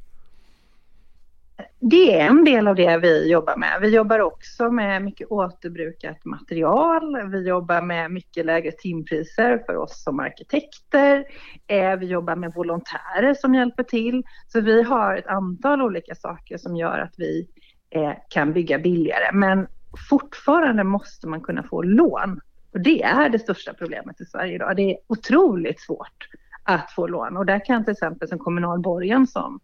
Det 1.83 2.19
är 2.19 2.27
en 2.27 2.43
del 2.43 2.67
av 2.67 2.75
det 2.75 2.97
vi 2.97 3.31
jobbar 3.31 3.57
med. 3.57 3.77
Vi 3.81 3.95
jobbar 3.95 4.19
också 4.19 4.71
med 4.71 5.03
mycket 5.03 5.27
återbrukat 5.31 6.25
material. 6.25 7.29
Vi 7.31 7.47
jobbar 7.47 7.81
med 7.81 8.11
mycket 8.11 8.45
lägre 8.45 8.71
timpriser 8.71 9.63
för 9.65 9.75
oss 9.75 10.03
som 10.03 10.19
arkitekter. 10.19 11.25
Eh, 11.67 11.95
vi 11.95 12.05
jobbar 12.05 12.35
med 12.35 12.53
volontärer 12.53 13.33
som 13.33 13.55
hjälper 13.55 13.83
till. 13.83 14.23
Så 14.47 14.61
vi 14.61 14.83
har 14.83 15.15
ett 15.15 15.27
antal 15.27 15.81
olika 15.81 16.15
saker 16.15 16.57
som 16.57 16.75
gör 16.75 16.99
att 16.99 17.13
vi 17.17 17.47
eh, 17.89 18.13
kan 18.29 18.53
bygga 18.53 18.79
billigare. 18.79 19.31
Men 19.33 19.67
fortfarande 20.09 20.83
måste 20.83 21.27
man 21.27 21.41
kunna 21.41 21.63
få 21.63 21.81
lån. 21.81 22.39
Och 22.73 22.79
det 22.79 23.03
är 23.03 23.29
det 23.29 23.39
största 23.39 23.73
problemet 23.73 24.21
i 24.21 24.25
Sverige 24.25 24.55
idag. 24.55 24.75
Det 24.75 24.91
är 24.91 24.97
otroligt 25.07 25.81
svårt 25.81 26.27
att 26.63 26.91
få 26.91 27.07
lån. 27.07 27.37
Och 27.37 27.45
där 27.45 27.65
kan 27.65 27.83
till 27.83 27.91
exempel 27.91 28.27
som 28.27 28.39
kommunal 28.39 28.79
borgen 28.79 29.27
som 29.27 29.59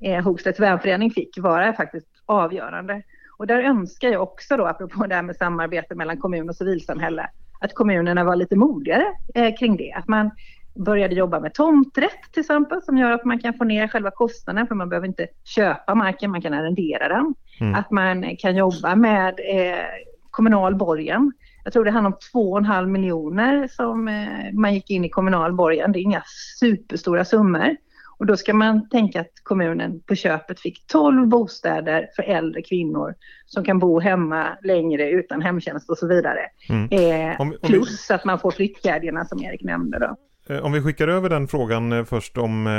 eh, 0.00 0.24
Hogstedts 0.24 0.60
vänförening 0.60 1.10
fick 1.10 1.38
vara 1.38 1.72
faktiskt 1.72 2.08
avgörande. 2.26 3.02
Och 3.38 3.46
där 3.46 3.62
önskar 3.62 4.08
jag 4.08 4.22
också 4.22 4.56
då, 4.56 4.66
apropå 4.66 5.06
det 5.06 5.14
här 5.14 5.22
med 5.22 5.36
samarbete 5.36 5.94
mellan 5.94 6.16
kommun 6.16 6.48
och 6.48 6.56
civilsamhälle, 6.56 7.30
att 7.60 7.74
kommunerna 7.74 8.24
var 8.24 8.36
lite 8.36 8.56
modigare 8.56 9.06
eh, 9.34 9.56
kring 9.56 9.76
det. 9.76 9.92
Att 9.92 10.08
man 10.08 10.30
började 10.74 11.14
jobba 11.14 11.40
med 11.40 11.54
tomträtt 11.54 12.32
till 12.32 12.40
exempel 12.40 12.82
som 12.82 12.98
gör 12.98 13.10
att 13.10 13.24
man 13.24 13.38
kan 13.38 13.54
få 13.54 13.64
ner 13.64 13.88
själva 13.88 14.10
kostnaden 14.10 14.66
för 14.66 14.74
man 14.74 14.88
behöver 14.88 15.08
inte 15.08 15.26
köpa 15.44 15.94
marken, 15.94 16.30
man 16.30 16.42
kan 16.42 16.54
arrendera 16.54 17.08
den. 17.08 17.34
Mm. 17.60 17.74
Att 17.74 17.90
man 17.90 18.36
kan 18.36 18.56
jobba 18.56 18.94
med 18.94 19.40
eh, 19.52 19.84
kommunal 20.30 20.74
borgen. 20.74 21.32
Jag 21.64 21.72
tror 21.72 21.84
det 21.84 21.90
handlar 21.90 22.10
om 22.10 22.64
2,5 22.64 22.86
miljoner 22.86 23.68
som 23.68 24.08
eh, 24.08 24.52
man 24.52 24.74
gick 24.74 24.90
in 24.90 25.04
i 25.04 25.08
kommunal 25.08 25.52
borgen. 25.52 25.92
Det 25.92 25.98
är 25.98 26.02
inga 26.02 26.22
superstora 26.60 27.24
summor. 27.24 27.76
Och 28.18 28.26
då 28.26 28.36
ska 28.36 28.54
man 28.54 28.88
tänka 28.88 29.20
att 29.20 29.32
kommunen 29.42 30.00
på 30.00 30.14
köpet 30.14 30.60
fick 30.60 30.86
12 30.86 31.26
bostäder 31.26 32.08
för 32.16 32.22
äldre 32.22 32.62
kvinnor 32.62 33.14
som 33.46 33.64
kan 33.64 33.78
bo 33.78 34.00
hemma 34.00 34.58
längre 34.62 35.10
utan 35.10 35.42
hemtjänst 35.42 35.90
och 35.90 35.98
så 35.98 36.08
vidare. 36.08 36.40
Mm. 36.68 36.88
Eh, 36.90 37.40
om, 37.40 37.48
om 37.62 37.68
plus 37.68 38.10
vi... 38.10 38.14
att 38.14 38.24
man 38.24 38.38
får 38.38 38.50
flyttkedjorna 38.50 39.24
som 39.24 39.42
Erik 39.42 39.62
nämnde 39.62 39.98
då. 39.98 40.16
Eh, 40.48 40.64
om 40.64 40.72
vi 40.72 40.82
skickar 40.82 41.08
över 41.08 41.28
den 41.28 41.48
frågan 41.48 41.92
eh, 41.92 42.04
först 42.04 42.38
om 42.38 42.66
eh, 42.66 42.72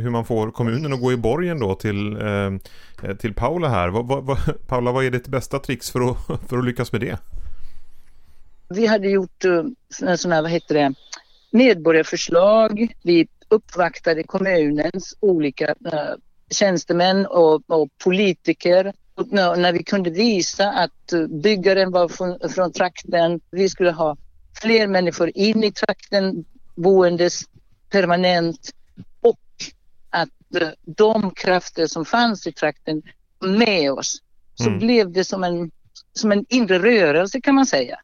hur 0.00 0.10
man 0.10 0.24
får 0.24 0.50
kommunen 0.50 0.92
att 0.92 1.00
gå 1.00 1.12
i 1.12 1.16
borgen 1.16 1.60
då 1.60 1.74
till, 1.74 2.18
till 3.18 3.34
Paula 3.34 3.68
här. 3.68 3.88
Vad, 3.88 4.06
vad, 4.06 4.38
Paula, 4.66 4.92
vad 4.92 5.04
är 5.04 5.10
ditt 5.10 5.28
bästa 5.28 5.58
trix 5.58 5.90
för 5.90 6.10
att, 6.10 6.16
för 6.48 6.58
att 6.58 6.64
lyckas 6.64 6.92
med 6.92 7.00
det? 7.00 7.18
Vi 8.68 8.86
hade 8.86 9.08
gjort 9.08 9.44
här, 9.44 10.42
vad 10.42 10.50
heter 10.50 10.74
det, 10.74 10.94
medborgarförslag. 11.50 12.88
Vi 13.02 13.28
uppvaktade 13.52 14.22
kommunens 14.22 15.16
olika 15.20 15.66
äh, 15.66 16.14
tjänstemän 16.50 17.26
och, 17.26 17.62
och 17.66 17.88
politiker 18.04 18.92
och 19.14 19.32
när, 19.32 19.72
vi 19.72 19.82
kunde 19.82 20.10
visa 20.10 20.70
att 20.70 21.12
uh, 21.12 21.26
byggaren 21.26 21.90
var 21.90 22.08
från, 22.08 22.38
från 22.48 22.72
trakten, 22.72 23.40
vi 23.50 23.68
skulle 23.68 23.90
ha 23.90 24.16
fler 24.60 24.86
människor 24.86 25.30
in 25.34 25.64
i 25.64 25.72
trakten, 25.72 26.44
boendes 26.74 27.40
permanent 27.90 28.70
och 29.20 29.40
att 30.10 30.62
uh, 30.62 30.68
de 30.82 31.30
krafter 31.30 31.86
som 31.86 32.04
fanns 32.04 32.46
i 32.46 32.52
trakten 32.52 33.02
med 33.40 33.92
oss 33.92 34.18
så 34.54 34.68
mm. 34.68 34.78
blev 34.78 35.12
det 35.12 35.24
som 35.24 35.44
en, 35.44 35.70
som 36.12 36.32
en 36.32 36.44
inre 36.48 36.78
rörelse 36.78 37.40
kan 37.40 37.54
man 37.54 37.66
säga. 37.66 37.98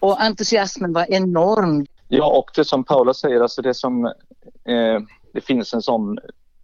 Och 0.00 0.22
entusiasmen 0.22 0.92
var 0.92 1.06
enorm. 1.10 1.86
Ja, 2.08 2.38
och 2.38 2.50
det 2.54 2.64
som 2.64 2.84
Paula 2.84 3.14
säger, 3.14 3.40
alltså 3.40 3.62
det 3.62 3.74
som 3.74 4.12
eh, 4.68 5.00
det 5.32 5.40
finns 5.40 5.74
en 5.74 5.82
sån 5.82 6.18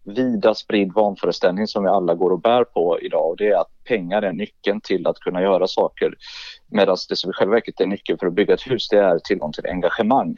vida 0.05 0.55
spridd 0.55 0.93
vanföreställning 0.93 1.67
som 1.67 1.83
vi 1.83 1.89
alla 1.89 2.15
går 2.15 2.31
och 2.31 2.41
bär 2.41 2.65
på 2.65 3.01
idag 3.01 3.31
och 3.31 3.37
det 3.37 3.49
är 3.49 3.61
att 3.61 3.85
pengar 3.85 4.23
är 4.23 4.33
nyckeln 4.33 4.81
till 4.81 5.07
att 5.07 5.19
kunna 5.19 5.43
göra 5.43 5.67
saker. 5.67 6.15
Medan 6.67 6.97
det 7.09 7.17
som 7.17 7.31
i 7.31 7.33
själva 7.33 7.55
verket 7.55 7.81
är 7.81 7.87
nyckeln 7.87 8.19
för 8.19 8.27
att 8.27 8.35
bygga 8.35 8.55
ett 8.55 8.71
hus 8.71 8.89
det 8.89 8.99
är 8.99 9.19
tillgång 9.19 9.53
till 9.53 9.67
engagemang. 9.67 10.35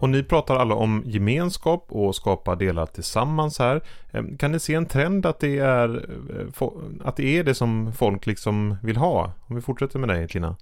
Och 0.00 0.08
ni 0.08 0.22
pratar 0.22 0.56
alla 0.56 0.74
om 0.74 1.02
gemenskap 1.06 1.86
och 1.88 2.14
skapa 2.14 2.54
delar 2.54 2.86
tillsammans 2.86 3.58
här. 3.58 3.82
Eh, 4.12 4.22
kan 4.38 4.52
ni 4.52 4.60
se 4.60 4.74
en 4.74 4.86
trend 4.86 5.26
att 5.26 5.40
det 5.40 5.58
är, 5.58 5.88
eh, 5.88 6.68
att 7.04 7.16
det, 7.16 7.38
är 7.38 7.44
det 7.44 7.54
som 7.54 7.92
folk 7.92 8.26
liksom 8.26 8.76
vill 8.82 8.96
ha? 8.96 9.32
Om 9.46 9.56
vi 9.56 9.62
fortsätter 9.62 9.98
med 9.98 10.08
dig 10.08 10.28
Tina. 10.28 10.56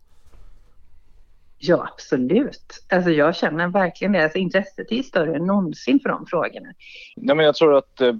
Ja, 1.58 1.88
absolut. 1.92 2.84
Alltså 2.92 3.10
jag 3.10 3.36
känner 3.36 3.68
verkligen 3.68 4.12
det. 4.12 4.22
Alltså 4.24 4.38
intresset 4.38 4.92
är 4.92 5.02
större 5.02 5.36
än 5.36 5.46
någonsin 5.46 6.00
för 6.00 6.08
de 6.08 6.26
frågorna. 6.26 6.68
Ja, 7.14 7.34
men 7.34 7.46
jag 7.46 7.54
tror 7.54 7.76
att 7.76 8.00
eh, 8.00 8.14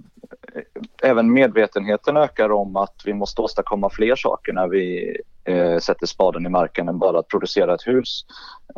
även 1.03 1.33
medvetenheten 1.33 2.17
ökar 2.17 2.51
om 2.51 2.75
att 2.75 3.01
vi 3.05 3.13
måste 3.13 3.41
åstadkomma 3.41 3.89
fler 3.89 4.15
saker 4.15 4.53
när 4.53 4.67
vi 4.67 5.17
eh, 5.43 5.77
sätter 5.77 6.05
spaden 6.05 6.45
i 6.45 6.49
marken 6.49 6.89
än 6.89 6.99
bara 6.99 7.19
att 7.19 7.27
producera 7.27 7.73
ett 7.73 7.87
hus. 7.87 8.25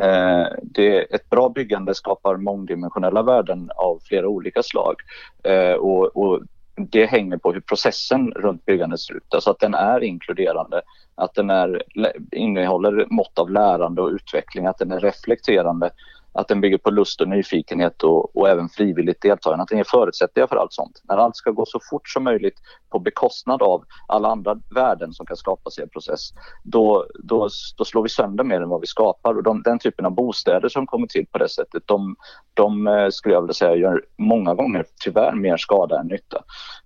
Eh, 0.02 0.45
det, 0.63 1.15
ett 1.15 1.30
bra 1.30 1.50
byggande 1.50 1.95
skapar 1.95 2.38
mångdimensionella 2.38 3.24
värden 3.24 3.69
av 3.76 4.00
flera 4.04 4.28
olika 4.28 4.63
slag. 4.63 4.95
Eh, 5.43 5.74
och, 5.74 6.17
och 6.17 6.41
det 6.80 7.06
hänger 7.06 7.38
på 7.38 7.54
hur 7.54 7.60
processen 7.60 8.32
runt 8.32 8.65
byggandet 8.65 9.00
ser 9.00 9.13
ut. 9.13 9.34
Alltså 9.34 9.52
att 9.52 9.60
den 9.60 9.74
är 9.74 10.04
inkluderande, 10.04 10.82
att 11.15 11.34
den 11.34 11.50
är, 11.50 11.84
innehåller 12.32 13.08
mått 13.10 13.39
av 13.39 13.52
lärande 13.52 14.02
och 14.02 14.10
utveckling, 14.10 14.65
att 14.65 14.78
den 14.78 14.92
är 14.92 15.00
reflekterande 15.00 15.92
att 16.34 16.48
den 16.48 16.62
bygger 16.62 16.78
på 16.78 16.92
lust 16.92 17.22
och 17.22 17.28
nyfikenhet 17.28 18.04
och, 18.04 18.38
och 18.38 18.50
även 18.50 18.70
frivilligt 18.70 19.22
deltagande, 19.22 19.63
att 19.63 19.70
den 19.70 19.78
ger 19.78 19.86
förutsättningar 19.86 20.48
för 20.48 20.56
allt 20.56 20.74
sånt. 20.74 21.02
När 21.04 21.18
allt 21.18 21.36
ska 21.36 21.52
gå 21.52 21.65
så 21.65 21.80
fort 21.89 22.10
som 22.10 22.24
möjligt 22.24 22.56
på 22.89 23.00
bekostnad 23.00 23.62
av 23.62 23.84
alla 24.08 24.30
andra 24.30 24.58
värden 24.76 25.13
som 25.13 25.26
kan 25.26 25.38
skapas 25.38 25.80
i 25.80 25.82
en 25.82 25.89
process, 25.89 26.30
då, 26.63 27.06
då, 27.24 27.50
då 27.78 27.86
slår 27.86 28.04
vi 28.04 28.10
sönder 28.10 28.44
mer 28.44 28.62
än 28.62 28.70
vad 28.70 28.82
vi 28.82 28.88
skapar. 28.88 29.38
Och 29.38 29.44
de, 29.44 29.62
den 29.62 29.80
typen 29.80 30.06
av 30.06 30.12
bostäder 30.12 30.70
som 30.70 30.88
kommer 30.88 31.08
till 31.08 31.26
på 31.32 31.38
det 31.38 31.50
sättet, 31.50 31.84
de, 31.86 32.15
de 32.54 32.88
eh, 32.88 33.10
skulle 33.10 33.36
jag 33.36 33.42
vilja 33.42 33.54
säga 33.54 33.76
gör 33.76 34.06
många 34.18 34.54
gånger 34.54 34.86
tyvärr 35.04 35.34
mer 35.36 35.58
skada 35.58 36.00
än 36.00 36.08
nytta. 36.08 36.44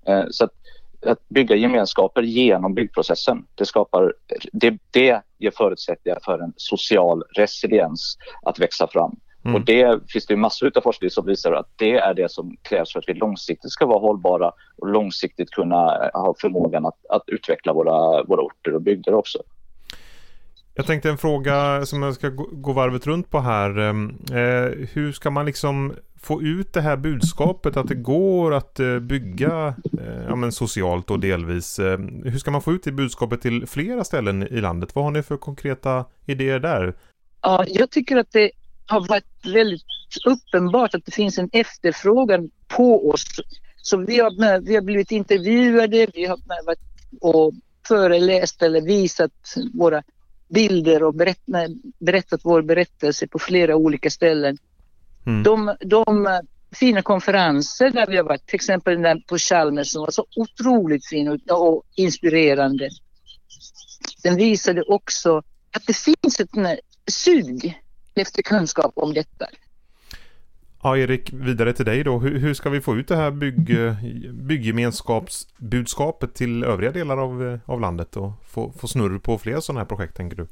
Eh, 0.08 0.24
så 0.30 0.46
att, 0.46 0.52
att 1.06 1.30
bygga 1.30 1.56
gemenskaper 1.56 2.22
genom 2.22 2.74
byggprocessen, 2.74 3.46
det, 3.56 3.66
skapar, 3.66 4.14
det, 4.52 4.78
det 4.92 5.22
ger 5.38 5.52
förutsättningar 5.52 6.20
för 6.26 6.40
en 6.40 6.54
social 6.56 7.24
resiliens 7.36 8.18
att 8.42 8.60
växa 8.60 8.88
fram. 8.88 9.16
Mm. 9.46 9.56
Och 9.56 9.62
det 9.66 10.12
finns 10.12 10.26
det 10.26 10.36
massor 10.36 10.72
av 10.76 10.82
forskning 10.82 11.10
som 11.10 11.26
visar 11.26 11.52
att 11.52 11.68
det 11.76 11.96
är 11.96 12.14
det 12.14 12.32
som 12.32 12.58
krävs 12.62 12.94
för 12.94 13.00
att 13.00 13.10
vi 13.10 13.14
långsiktigt 13.14 13.72
ska 13.72 13.86
vara 13.86 14.00
hållbara 14.00 14.52
och 14.78 14.88
långsiktigt 14.88 15.50
kunna 15.50 16.10
ha 16.14 16.36
förmågan 16.42 16.86
att, 16.86 17.06
att 17.10 17.24
utveckla 17.28 17.74
våra, 17.74 18.24
våra 18.24 18.42
orter 18.42 18.76
och 18.76 18.82
bygder 18.82 19.14
också. 19.14 19.40
Jag 20.76 20.86
tänkte 20.86 21.10
en 21.10 21.18
fråga 21.18 21.86
som 21.86 22.04
jag 22.04 22.14
ska 22.14 22.30
gå 22.52 22.74
varvet 22.74 23.08
runt 23.08 23.30
på 23.30 23.40
här. 23.40 23.80
Eh, 23.80 24.88
hur 24.94 25.12
ska 25.12 25.30
man 25.30 25.46
liksom 25.46 25.94
få 26.22 26.42
ut 26.42 26.74
det 26.74 26.82
här 26.82 26.98
budskapet 26.98 27.78
att 27.78 27.88
det 27.88 27.96
går 27.96 28.54
att 28.54 28.80
eh, 28.80 29.00
bygga 29.00 29.76
eh, 30.00 30.24
ja, 30.28 30.36
men 30.36 30.52
socialt 30.52 31.12
och 31.12 31.20
delvis. 31.20 31.80
Eh, 31.80 32.00
hur 32.24 32.38
ska 32.38 32.52
man 32.52 32.62
få 32.62 32.74
ut 32.74 32.84
det 32.84 32.92
budskapet 32.92 33.42
till 33.42 33.68
flera 33.68 34.04
ställen 34.04 34.44
i 34.44 34.62
landet? 34.62 34.96
Vad 34.96 35.04
har 35.04 35.12
ni 35.12 35.24
för 35.24 35.38
konkreta 35.38 36.06
idéer 36.26 36.60
där? 36.60 36.94
Ja, 37.42 37.66
jag 37.68 37.92
tycker 37.92 38.18
att 38.18 38.32
det 38.32 38.52
har 38.86 39.08
varit 39.08 39.26
väldigt 39.44 39.84
uppenbart 40.26 40.96
att 40.96 41.06
det 41.06 41.12
finns 41.12 41.38
en 41.38 41.50
efterfrågan 41.52 42.50
på 42.68 43.10
oss. 43.10 43.26
Så 43.78 43.98
vi 43.98 44.20
har, 44.20 44.62
vi 44.62 44.76
har 44.76 44.82
blivit 44.82 45.12
intervjuade, 45.12 46.08
vi 46.14 46.26
har 46.26 46.40
varit 46.66 46.80
och 47.22 47.54
föreläst 47.88 48.62
eller 48.62 48.82
visat 48.82 49.32
våra 49.74 50.04
bilder 50.50 51.04
och 51.04 51.16
berätt, 51.16 51.42
berättat 52.00 52.42
vår 52.44 52.62
berättelse 52.62 53.28
på 53.28 53.40
flera 53.40 53.76
olika 53.76 54.10
ställen. 54.10 54.58
Mm. 55.26 55.44
De, 55.44 55.76
de 55.80 56.42
fina 56.72 57.02
konferenser 57.02 57.90
där 57.90 58.08
vi 58.08 58.18
har 58.18 58.24
varit, 58.24 58.48
till 58.48 58.56
exempel 58.56 59.02
den 59.02 59.22
på 59.22 59.38
Chalmers 59.38 59.88
som 59.88 60.02
var 60.02 60.12
så 60.12 60.26
otroligt 60.36 61.08
fin 61.08 61.28
och, 61.28 61.70
och 61.70 61.84
inspirerande. 61.96 62.90
Den 64.24 64.36
visade 64.36 64.82
också 64.82 65.38
att 65.72 65.88
det 65.88 65.98
finns 65.98 66.40
ett 66.40 66.50
sug 67.12 67.80
efter 68.22 68.42
kunskap 68.42 68.92
om 68.96 69.14
detta. 69.14 69.46
Ja, 70.84 70.98
Erik, 70.98 71.34
vidare 71.34 71.74
till 71.74 71.86
dig 71.86 72.04
då. 72.04 72.20
Hur, 72.20 72.40
hur 72.40 72.54
ska 72.54 72.70
vi 72.70 72.82
få 72.82 72.96
ut 72.96 73.08
det 73.08 73.16
här 73.16 73.32
bygg, 73.32 73.78
bygggemenskapsbudskapet 74.34 76.36
till 76.36 76.64
övriga 76.64 76.92
delar 76.92 77.18
av, 77.18 77.60
av 77.66 77.82
landet 77.82 78.18
och 78.18 78.32
få, 78.46 78.72
få 78.72 78.88
snurr 78.88 79.20
på 79.20 79.38
fler 79.38 79.60
sådana 79.60 79.80
här 79.80 79.86
projekt, 79.86 80.16
tänker 80.16 80.38
du? 80.38 80.48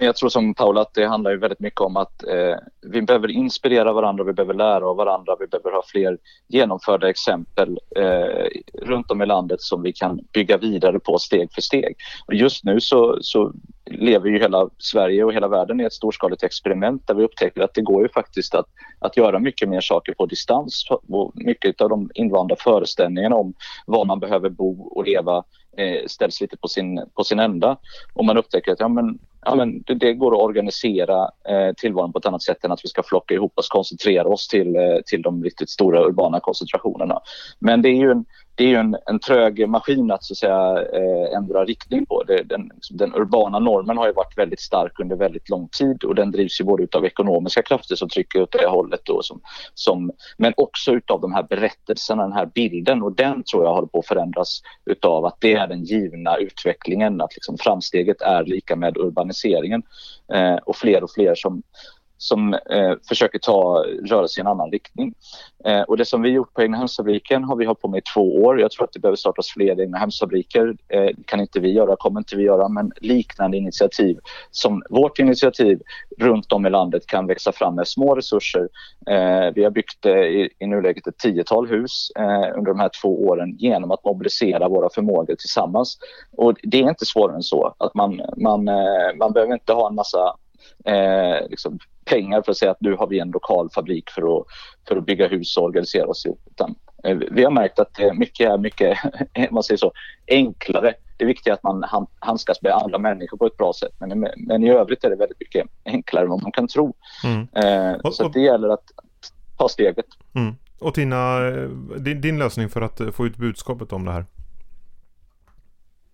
Jag 0.00 0.16
tror 0.16 0.28
som 0.28 0.54
Paula 0.54 0.80
att 0.80 0.94
det 0.94 1.06
handlar 1.06 1.30
ju 1.30 1.36
väldigt 1.36 1.60
mycket 1.60 1.80
om 1.80 1.96
att 1.96 2.24
eh, 2.24 2.56
vi 2.82 3.02
behöver 3.02 3.30
inspirera 3.30 3.92
varandra, 3.92 4.24
vi 4.24 4.32
behöver 4.32 4.54
lära 4.54 4.86
av 4.86 4.96
varandra, 4.96 5.36
vi 5.40 5.46
behöver 5.46 5.72
ha 5.72 5.82
fler 5.86 6.18
genomförda 6.48 7.10
exempel 7.10 7.78
eh, 7.96 8.46
runt 8.82 9.10
om 9.10 9.22
i 9.22 9.26
landet 9.26 9.60
som 9.60 9.82
vi 9.82 9.92
kan 9.92 10.20
bygga 10.32 10.56
vidare 10.56 11.00
på 11.00 11.18
steg 11.18 11.52
för 11.52 11.62
steg. 11.62 11.96
Och 12.26 12.34
just 12.34 12.64
nu 12.64 12.80
så, 12.80 13.18
så 13.20 13.52
lever 13.90 14.28
ju 14.28 14.38
hela 14.38 14.68
Sverige 14.78 15.24
och 15.24 15.32
hela 15.32 15.48
världen 15.48 15.80
i 15.80 15.84
ett 15.84 15.92
storskaligt 15.92 16.42
experiment 16.42 17.06
där 17.06 17.14
vi 17.14 17.24
upptäcker 17.24 17.60
att 17.60 17.74
det 17.74 17.82
går 17.82 18.02
ju 18.02 18.08
faktiskt 18.08 18.54
att, 18.54 18.66
att 18.98 19.16
göra 19.16 19.38
mycket 19.38 19.68
mer 19.68 19.80
saker 19.80 20.14
på 20.14 20.26
distans. 20.26 20.86
Och 21.08 21.32
mycket 21.34 21.80
av 21.80 21.88
de 21.88 22.10
invanda 22.14 22.56
föreställningarna 22.58 23.36
om 23.36 23.54
var 23.86 24.04
man 24.04 24.20
behöver 24.20 24.48
bo 24.50 24.82
och 24.82 25.04
leva 25.06 25.44
eh, 25.76 26.06
ställs 26.06 26.40
lite 26.40 26.56
på 26.56 26.68
sin, 26.68 27.04
på 27.14 27.24
sin 27.24 27.38
ända. 27.38 27.76
Och 28.14 28.24
man 28.24 28.38
upptäcker 28.38 28.72
att 28.72 28.80
ja, 28.80 28.88
men 28.88 29.18
ja, 29.40 29.54
men 29.54 29.82
det, 29.82 29.94
det, 29.94 30.12
går 30.12 30.32
att 30.34 30.42
organisera 30.42 31.30
eh, 31.48 31.74
tillvaron 31.76 32.12
på 32.12 32.18
ett 32.18 32.26
annat 32.26 32.42
sätt 32.42 32.64
än 32.64 32.72
att 32.72 32.84
vi 32.84 32.88
ska 32.88 33.02
flocka 33.02 33.34
ihop 33.34 33.58
oss, 33.58 33.68
koncentrera 33.68 34.28
oss 34.28 34.48
till, 34.48 34.76
eh, 34.76 34.98
till 35.06 35.22
de 35.22 35.44
riktigt 35.44 35.70
stora 35.70 36.00
urbana 36.00 36.40
koncentrationerna. 36.40 37.20
Men 37.58 37.82
det 37.82 37.88
är 37.88 37.96
ju 37.96 38.10
en, 38.10 38.24
det 38.58 38.64
är 38.64 38.68
ju 38.68 38.76
en, 38.76 38.96
en 39.06 39.18
trög 39.18 39.68
maskin 39.68 40.10
att, 40.10 40.24
så 40.24 40.32
att 40.32 40.38
säga, 40.38 40.84
eh, 40.92 41.36
ändra 41.36 41.64
riktning 41.64 42.06
på. 42.06 42.22
Det, 42.22 42.42
den, 42.42 42.70
liksom, 42.74 42.96
den, 42.96 43.14
urbana 43.14 43.58
normen 43.58 43.98
har 43.98 44.06
ju 44.06 44.12
varit 44.12 44.38
väldigt 44.38 44.60
stark 44.60 45.00
under 45.00 45.16
väldigt 45.16 45.48
lång 45.48 45.68
tid 45.68 46.04
och 46.04 46.14
den 46.14 46.30
drivs 46.30 46.60
ju 46.60 46.64
både 46.64 46.86
av 46.92 47.04
ekonomiska 47.04 47.62
krafter 47.62 47.96
som 47.96 48.08
trycker 48.08 48.42
åt 48.42 48.52
det 48.52 48.66
hållet 48.66 49.00
då, 49.04 49.22
som, 49.22 49.40
som, 49.74 50.12
men 50.36 50.52
också 50.56 51.00
av 51.06 51.20
de 51.20 51.32
här 51.32 51.42
berättelserna, 51.42 52.22
den 52.22 52.32
här 52.32 52.46
bilden 52.46 53.02
och 53.02 53.12
den 53.12 53.42
tror 53.42 53.64
jag 53.64 53.74
håller 53.74 53.88
på 53.88 53.98
att 53.98 54.06
förändras 54.06 54.62
utav 54.84 55.24
att 55.24 55.36
det 55.40 55.52
är 55.52 55.66
den 55.66 55.84
givna 55.84 56.36
utvecklingen, 56.36 57.20
att 57.20 57.34
liksom 57.34 57.56
framsteget 57.58 58.22
är 58.22 58.44
lika 58.44 58.76
med 58.76 58.96
urbaniseringen 58.96 59.82
eh, 60.32 60.56
och 60.56 60.76
fler 60.76 61.04
och 61.04 61.10
fler 61.10 61.34
som 61.34 61.62
som 62.18 62.54
eh, 62.54 62.92
försöker 63.08 63.38
ta 63.38 63.84
rörelse 64.10 64.40
i 64.40 64.42
en 64.42 64.46
annan 64.46 64.70
riktning. 64.70 65.14
Eh, 65.64 65.80
och 65.80 65.96
det 65.96 66.04
som 66.04 66.22
vi 66.22 66.28
gjort 66.28 66.54
på 66.54 66.62
Egnahemsfabriken 66.62 67.44
har 67.44 67.56
vi 67.56 67.64
hållit 67.64 67.80
på 67.80 67.88
med 67.88 67.98
i 67.98 68.02
två 68.14 68.42
år. 68.42 68.60
Jag 68.60 68.70
tror 68.70 68.84
att 68.84 68.92
det 68.92 69.00
behöver 69.00 69.16
startas 69.16 69.48
fler 69.48 69.80
Egnahemsfabriker. 69.80 70.76
Eh, 70.88 71.10
kan 71.24 71.40
inte 71.40 71.60
vi 71.60 71.72
göra, 71.72 71.96
kommer 71.96 72.20
inte 72.20 72.36
vi 72.36 72.42
göra, 72.42 72.68
men 72.68 72.92
liknande 72.96 73.56
initiativ 73.56 74.18
som 74.50 74.82
vårt 74.90 75.18
initiativ 75.18 75.82
runt 76.18 76.52
om 76.52 76.66
i 76.66 76.70
landet 76.70 77.06
kan 77.06 77.26
växa 77.26 77.52
fram 77.52 77.74
med 77.74 77.88
små 77.88 78.14
resurser. 78.14 78.68
Eh, 79.06 79.52
vi 79.54 79.64
har 79.64 79.70
byggt 79.70 80.06
eh, 80.06 80.12
i, 80.12 80.48
i 80.58 80.66
nuläget 80.66 81.06
ett 81.06 81.18
tiotal 81.18 81.68
hus 81.68 82.10
eh, 82.18 82.58
under 82.58 82.70
de 82.72 82.80
här 82.80 82.90
två 83.02 83.26
åren 83.26 83.56
genom 83.58 83.90
att 83.90 84.04
mobilisera 84.04 84.68
våra 84.68 84.88
förmågor 84.94 85.34
tillsammans. 85.34 85.98
Och 86.36 86.54
det 86.62 86.78
är 86.78 86.88
inte 86.88 87.04
svårare 87.04 87.36
än 87.36 87.42
så. 87.42 87.74
Att 87.78 87.94
man, 87.94 88.20
man, 88.36 88.68
eh, 88.68 89.16
man 89.18 89.32
behöver 89.32 89.52
inte 89.52 89.72
ha 89.72 89.88
en 89.88 89.94
massa 89.94 90.36
eh, 90.84 91.48
liksom 91.50 91.78
pengar 92.08 92.42
för 92.42 92.50
att 92.50 92.58
säga 92.58 92.70
att 92.70 92.80
nu 92.80 92.94
har 92.94 93.06
vi 93.06 93.18
en 93.18 93.30
lokal 93.30 93.70
fabrik 93.70 94.10
för 94.10 94.38
att, 94.40 94.46
för 94.88 94.96
att 94.96 95.06
bygga 95.06 95.28
hus 95.28 95.56
och 95.56 95.64
organisera 95.64 96.06
oss 96.06 96.26
ihop. 96.26 96.40
Utan, 96.50 96.74
eh, 97.04 97.16
vi 97.30 97.44
har 97.44 97.50
märkt 97.50 97.78
att 97.78 97.98
mycket 98.14 98.50
är 98.50 98.58
mycket 98.58 98.98
man 99.50 99.62
säger 99.62 99.78
så, 99.78 99.92
enklare. 100.26 100.94
Det 101.16 101.24
är 101.24 101.28
viktigt 101.28 101.52
att 101.52 101.62
man 101.62 101.84
handskas 102.18 102.62
med 102.62 102.72
andra 102.72 102.98
människor 102.98 103.36
på 103.36 103.46
ett 103.46 103.56
bra 103.56 103.72
sätt. 103.72 103.92
Men, 103.98 104.26
men 104.36 104.64
i 104.64 104.70
övrigt 104.70 105.04
är 105.04 105.10
det 105.10 105.16
väldigt 105.16 105.40
mycket 105.40 105.66
enklare 105.84 106.24
än 106.24 106.30
vad 106.30 106.42
man 106.42 106.52
kan 106.52 106.68
tro. 106.68 106.94
Mm. 107.24 107.48
Eh, 107.52 108.00
och, 108.00 108.14
så 108.14 108.28
det 108.28 108.40
gäller 108.40 108.68
att 108.68 108.84
ta 109.58 109.68
steget. 109.68 110.06
Mm. 110.34 110.54
Och 110.80 110.94
Tina, 110.94 111.48
eh, 111.48 111.68
din, 111.96 112.20
din 112.20 112.38
lösning 112.38 112.68
för 112.68 112.80
att 112.80 113.00
få 113.12 113.26
ut 113.26 113.36
budskapet 113.36 113.92
om 113.92 114.04
det 114.04 114.12
här? 114.12 114.26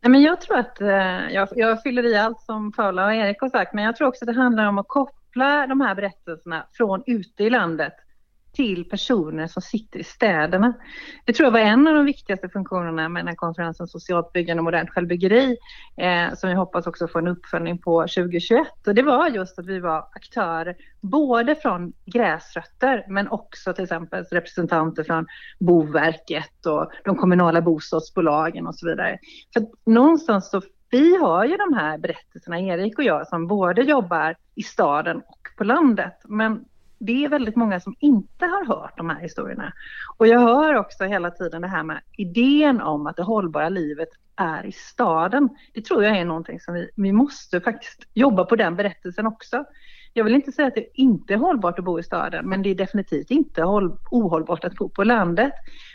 Nej, 0.01 0.11
men 0.11 0.23
jag 0.23 0.41
tror 0.41 0.59
att, 0.59 0.77
jag, 1.31 1.49
jag 1.57 1.83
fyller 1.83 2.07
i 2.07 2.17
allt 2.17 2.41
som 2.41 2.73
Paula 2.73 3.07
och 3.07 3.15
Erik 3.15 3.41
har 3.41 3.49
sagt, 3.49 3.75
men 3.75 3.85
jag 3.85 3.97
tror 3.97 4.09
också 4.09 4.25
att 4.25 4.35
det 4.35 4.41
handlar 4.41 4.67
om 4.67 4.79
att 4.79 4.89
koppla 4.89 5.24
de 5.69 5.81
här 5.81 5.95
berättelserna 5.95 6.67
från 6.73 7.03
ute 7.07 7.45
i 7.45 7.51
landet 7.51 7.95
till 8.55 8.89
personer 8.89 9.47
som 9.47 9.63
sitter 9.63 9.99
i 9.99 10.05
städerna. 10.05 10.75
Det 11.25 11.33
tror 11.33 11.47
jag 11.47 11.53
var 11.53 11.59
en 11.59 11.87
av 11.87 11.95
de 11.95 12.05
viktigaste 12.05 12.49
funktionerna 12.49 13.09
med 13.09 13.21
den 13.21 13.29
här 13.29 13.35
konferensen 13.35 13.89
Socialt 13.89 14.33
byggande 14.33 14.61
och 14.61 14.65
modernt 14.65 14.91
självbyggeri 14.91 15.57
eh, 15.97 16.35
som 16.35 16.51
vi 16.51 16.57
hoppas 16.57 16.87
också 16.87 17.09
få 17.09 17.19
en 17.19 17.29
uppföljning 17.29 17.79
på 17.79 18.01
2021. 18.01 18.67
Och 18.87 18.95
det 18.95 19.03
var 19.03 19.29
just 19.29 19.59
att 19.59 19.67
vi 19.67 19.81
var 19.81 20.09
aktörer 20.13 20.77
både 21.01 21.55
från 21.55 21.93
gräsrötter 22.07 23.05
men 23.09 23.29
också 23.29 23.73
till 23.73 23.85
exempel 23.85 24.25
representanter 24.25 25.05
från 25.05 25.27
Boverket 25.61 26.67
och 26.67 26.91
de 27.05 27.17
kommunala 27.17 27.63
bostadsbolagen 27.63 28.67
och 28.67 28.75
så 28.75 28.87
vidare. 28.87 29.19
För 29.53 29.67
någonstans 29.91 30.51
så 30.51 30.63
vi 30.95 31.17
har 31.17 31.45
ju 31.45 31.57
de 31.57 31.75
här 31.75 31.99
berättelserna, 31.99 32.61
Erik 32.61 32.99
och 32.99 33.05
jag, 33.05 33.29
som 33.29 33.47
både 33.47 33.83
jobbar 33.83 34.37
i 34.55 34.63
staden 34.63 35.17
och 35.17 35.49
på 35.57 35.65
landet. 35.65 36.21
Men 36.25 36.65
det 36.99 37.25
är 37.25 37.29
väldigt 37.29 37.57
många 37.57 37.81
som 37.81 37.95
inte 37.99 38.47
har 38.47 38.67
hört 38.67 38.97
de 38.97 39.11
här 39.11 39.21
historierna. 39.21 39.73
Och 40.17 40.27
jag 40.27 40.41
hör 40.41 40.75
också 40.75 41.05
hela 41.05 41.31
tiden 41.31 41.63
det 41.63 41.69
här 41.69 41.83
med 41.83 42.01
idén 42.17 42.81
om 42.81 43.07
att 43.07 43.17
det 43.17 43.23
hållbara 43.23 43.69
livet 43.69 44.09
är 44.37 44.67
i 44.67 44.73
staden. 44.73 45.49
Det 45.73 45.85
tror 45.85 46.05
jag 46.05 46.19
är 46.19 46.25
någonting 46.25 46.61
som 46.61 46.75
vi, 46.75 46.91
vi 46.97 47.13
måste 47.13 47.61
faktiskt 47.61 48.09
jobba 48.15 48.45
på 48.45 48.57
den 48.57 48.77
berättelsen 48.77 49.27
också. 49.27 49.65
Jag 50.17 50.25
vill 50.25 50.35
inte 50.35 50.53
säga 50.53 50.69
att 50.69 50.75
det 50.75 50.87
inte 50.95 51.35
är 51.35 51.39
hållbart 51.39 51.79
att 51.79 51.85
bo 51.85 51.99
i 51.99 52.03
staden, 52.03 52.49
men 52.49 52.63
det 52.63 52.71
är 52.71 52.75
definitivt 52.75 53.31
inte 53.31 53.63
håll, 53.63 53.99
ohållbart 54.11 54.65
att 54.65 54.75
bo 54.75 54.89
på 54.89 55.05
landet. 55.05 55.53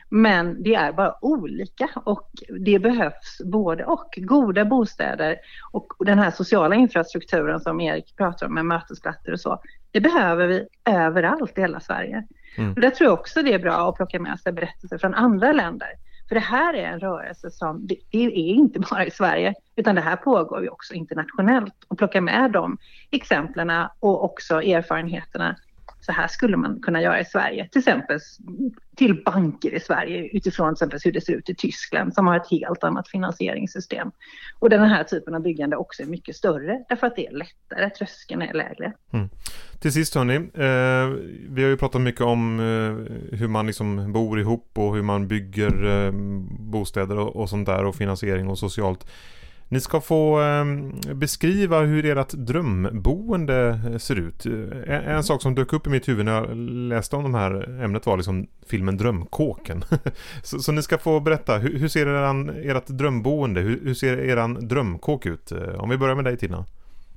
Men 0.10 0.64
det 0.64 0.76
är 0.76 0.94
bara 0.94 1.16
olika 1.22 1.90
och 2.06 2.30
det 2.60 2.80
behövs 2.80 3.42
både 3.46 3.86
och. 3.86 4.14
Goda 4.18 4.66
bostäder 4.66 5.38
och 5.72 5.94
den 6.00 6.20
här 6.20 6.32
sociala 6.32 6.76
infrastrukturen 6.76 7.60
som 7.60 7.82
Erik 7.82 8.16
pratar 8.18 8.48
om 8.48 8.54
med 8.54 8.66
mötesplatser 8.66 9.32
och 9.32 9.40
så. 9.40 9.62
Det 9.92 10.02
behöver 10.02 10.48
vi 10.48 10.68
överallt 10.86 11.58
i 11.58 11.62
hela 11.62 11.80
Sverige. 11.80 12.24
Mm. 12.58 12.74
Och 12.74 12.82
där 12.82 12.90
tror 12.90 13.10
jag 13.10 13.20
också 13.20 13.42
det 13.42 13.54
är 13.54 13.60
bra 13.60 13.90
att 13.90 13.96
plocka 13.96 14.20
med 14.20 14.40
sig 14.40 14.54
berättelser 14.54 14.98
från 14.98 15.14
andra 15.14 15.52
länder. 15.52 15.90
För 16.30 16.36
det 16.36 16.42
här 16.42 16.74
är 16.74 16.84
en 16.84 17.00
rörelse 17.00 17.52
som, 17.52 17.88
det 17.88 17.96
är 18.12 18.30
inte 18.30 18.80
bara 18.92 19.06
i 19.06 19.12
Sverige, 19.12 19.54
utan 19.76 19.96
det 19.96 20.02
här 20.02 20.16
pågår 20.16 20.62
ju 20.62 20.70
också 20.70 20.94
internationellt. 20.94 21.76
Och 21.88 21.98
plocka 21.98 22.22
med 22.22 22.52
de 22.52 22.78
exemplen 23.12 23.88
och 24.00 24.24
också 24.24 24.62
erfarenheterna 24.62 25.56
så 26.10 26.14
här 26.14 26.28
skulle 26.28 26.58
man 26.58 26.80
kunna 26.82 27.02
göra 27.02 27.20
i 27.20 27.26
Sverige. 27.26 27.68
Till 27.72 27.80
exempel 27.80 28.20
till 28.96 29.24
banker 29.24 29.76
i 29.76 29.80
Sverige 29.80 30.30
utifrån 30.34 30.68
till 30.68 30.74
exempel 30.74 31.00
hur 31.04 31.12
det 31.12 31.22
ser 31.22 31.34
ut 31.34 31.50
i 31.50 31.56
Tyskland 31.56 32.14
som 32.14 32.28
har 32.28 32.38
ett 32.38 32.50
helt 32.52 32.84
annat 32.84 33.08
finansieringssystem. 33.08 34.12
Och 34.60 34.70
den 34.70 34.90
här 34.90 35.04
typen 35.04 35.36
av 35.36 35.42
byggande 35.42 35.76
också 35.76 36.04
är 36.04 36.08
mycket 36.08 36.36
större 36.36 36.84
därför 36.90 37.08
att 37.08 37.16
det 37.16 37.28
är 37.28 37.32
lättare, 37.32 37.90
tröskeln 37.90 38.42
är 38.42 38.54
lägre. 38.54 38.94
Mm. 39.14 39.30
Till 39.80 39.92
sist 39.94 40.16
hörni, 40.16 40.36
eh, 40.36 41.22
vi 41.50 41.64
har 41.64 41.70
ju 41.70 41.78
pratat 41.78 42.02
mycket 42.02 42.22
om 42.22 42.60
eh, 42.60 43.38
hur 43.38 43.48
man 43.48 43.68
liksom 43.68 44.14
bor 44.14 44.40
ihop 44.40 44.72
och 44.74 44.96
hur 44.96 45.02
man 45.04 45.28
bygger 45.28 46.06
eh, 46.06 46.12
bostäder 46.60 47.20
och, 47.20 47.36
och 47.36 47.50
sånt 47.50 47.66
där 47.66 47.86
och 47.86 47.96
finansiering 47.96 48.48
och 48.48 48.60
socialt. 48.60 49.06
Ni 49.72 49.80
ska 49.80 50.02
få 50.02 50.42
eh, 50.42 50.66
beskriva 51.14 51.80
hur 51.80 52.06
ert 52.06 52.34
drömboende 52.34 53.80
ser 54.00 54.16
ut. 54.16 54.46
En, 54.46 54.88
en, 54.88 55.24
sak 55.24 55.42
som 55.42 55.56
dök 55.56 55.74
upp 55.74 55.88
i 55.88 55.90
mitt 55.90 56.08
huvud 56.08 56.26
när 56.26 56.34
jag 56.34 56.58
läste 56.90 57.16
om 57.16 57.24
de 57.24 57.34
här 57.34 57.82
ämnet 57.84 58.06
var 58.06 58.18
liksom 58.18 58.48
filmen 58.68 58.98
Drömkåken. 58.98 59.84
så, 60.44 60.60
så, 60.60 60.72
ni 60.72 60.82
ska 60.82 60.98
få 60.98 61.20
berätta, 61.20 61.58
hur, 61.58 61.80
hur 61.80 61.88
ser 61.88 62.08
eran, 62.08 62.50
ert 62.50 62.88
drömboende, 62.88 63.62
hur, 63.62 63.80
hur 63.84 63.94
ser 63.94 64.18
eran 64.18 64.68
drömkåk 64.68 65.26
ut? 65.26 65.52
Om 65.78 65.90
vi 65.90 65.98
börjar 65.98 66.16
med 66.16 66.26
dig 66.26 66.38
Tina. 66.38 66.66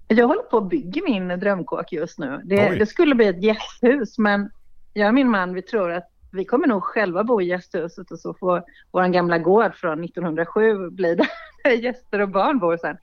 Jag 0.08 0.26
håller 0.26 0.42
på 0.42 0.58
att 0.58 0.70
bygga 0.70 1.02
min 1.04 1.28
drömkåk 1.28 1.92
just 1.92 2.18
nu. 2.18 2.40
Det, 2.44 2.68
det 2.78 2.86
skulle 2.86 3.14
bli 3.14 3.26
ett 3.26 3.42
gästhus 3.42 4.18
men 4.18 4.50
jag 4.92 5.08
och 5.08 5.14
min 5.14 5.30
man 5.30 5.54
vi 5.54 5.62
tror 5.62 5.92
att 5.92 6.11
vi 6.32 6.44
kommer 6.44 6.66
nog 6.66 6.82
själva 6.82 7.24
bo 7.24 7.40
i 7.40 7.44
gästhuset 7.44 8.10
och 8.10 8.18
så 8.18 8.34
får 8.34 8.64
vår 8.90 9.08
gamla 9.08 9.38
gård 9.38 9.74
från 9.74 10.04
1907 10.04 10.90
bli 10.90 11.14
där 11.64 11.70
gäster 11.70 12.20
och 12.20 12.28
barn 12.28 12.58
bor 12.58 12.76
sen. 12.76 12.96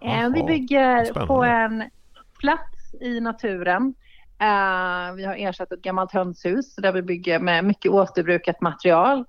Jaha, 0.00 0.28
vi 0.28 0.42
bygger 0.42 1.04
spännande. 1.04 1.26
på 1.26 1.44
en 1.44 1.84
plats 2.38 2.94
i 3.00 3.20
naturen. 3.20 3.94
Uh, 4.42 5.14
vi 5.16 5.24
har 5.24 5.34
ersatt 5.38 5.72
ett 5.72 5.82
gammalt 5.82 6.12
hönshus 6.12 6.76
där 6.76 6.92
vi 6.92 7.02
bygger 7.02 7.38
med 7.38 7.64
mycket 7.64 7.92
återbrukat 7.92 8.60
material 8.60 9.24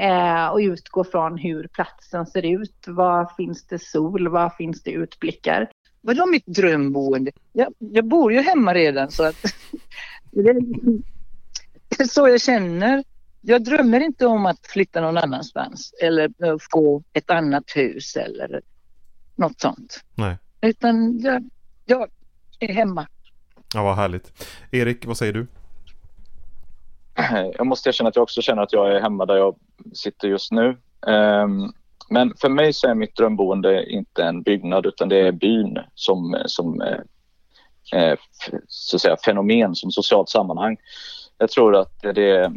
uh, 0.00 0.48
och 0.48 0.58
utgår 0.58 1.04
från 1.04 1.38
hur 1.38 1.66
platsen 1.66 2.26
ser 2.26 2.46
ut. 2.46 2.84
Var 2.86 3.30
finns 3.36 3.66
det 3.66 3.78
sol? 3.78 4.28
Var 4.28 4.50
finns 4.50 4.82
det 4.82 4.90
utblickar? 4.90 5.70
Vadå 6.00 6.26
mitt 6.26 6.46
drömboende? 6.46 7.30
Jag, 7.52 7.74
jag 7.78 8.04
bor 8.04 8.32
ju 8.32 8.40
hemma 8.40 8.74
redan 8.74 9.10
så 9.10 9.24
att 9.24 9.36
är 12.00 12.04
så 12.04 12.28
jag 12.28 12.40
känner. 12.40 13.04
Jag 13.40 13.64
drömmer 13.64 14.00
inte 14.00 14.26
om 14.26 14.46
att 14.46 14.66
flytta 14.66 15.00
någon 15.00 15.18
annanstans 15.18 15.94
eller 16.02 16.30
få 16.72 17.02
ett 17.12 17.30
annat 17.30 17.64
hus 17.74 18.16
eller 18.16 18.60
något 19.34 19.60
sånt. 19.60 20.04
Nej. 20.14 20.36
Utan 20.60 21.20
jag, 21.20 21.50
jag 21.84 22.08
är 22.58 22.72
hemma. 22.72 23.06
Ja, 23.74 23.82
vad 23.82 23.96
härligt. 23.96 24.46
Erik, 24.70 25.06
vad 25.06 25.16
säger 25.16 25.32
du? 25.32 25.46
Jag 27.58 27.66
måste 27.66 27.88
erkänna 27.88 28.08
att 28.08 28.16
jag 28.16 28.22
också 28.22 28.42
känner 28.42 28.62
att 28.62 28.72
jag 28.72 28.96
är 28.96 29.00
hemma 29.00 29.26
där 29.26 29.36
jag 29.36 29.56
sitter 29.94 30.28
just 30.28 30.52
nu. 30.52 30.76
Ehm, 31.06 31.72
men 32.08 32.34
för 32.40 32.48
mig 32.48 32.72
så 32.72 32.88
är 32.88 32.94
mitt 32.94 33.16
drömboende 33.16 33.90
inte 33.90 34.24
en 34.24 34.42
byggnad 34.42 34.86
utan 34.86 35.08
det 35.08 35.16
är 35.16 35.32
byn 35.32 35.78
som, 35.94 36.42
som 36.46 36.80
eh, 36.80 36.98
eh, 38.00 38.18
så 38.68 38.96
att 38.96 39.02
säga, 39.02 39.16
fenomen, 39.24 39.74
som 39.74 39.90
socialt 39.90 40.28
sammanhang 40.28 40.76
jag 41.38 41.50
tror 41.50 41.76
att 41.76 42.00
det 42.00 42.30
är 42.30 42.52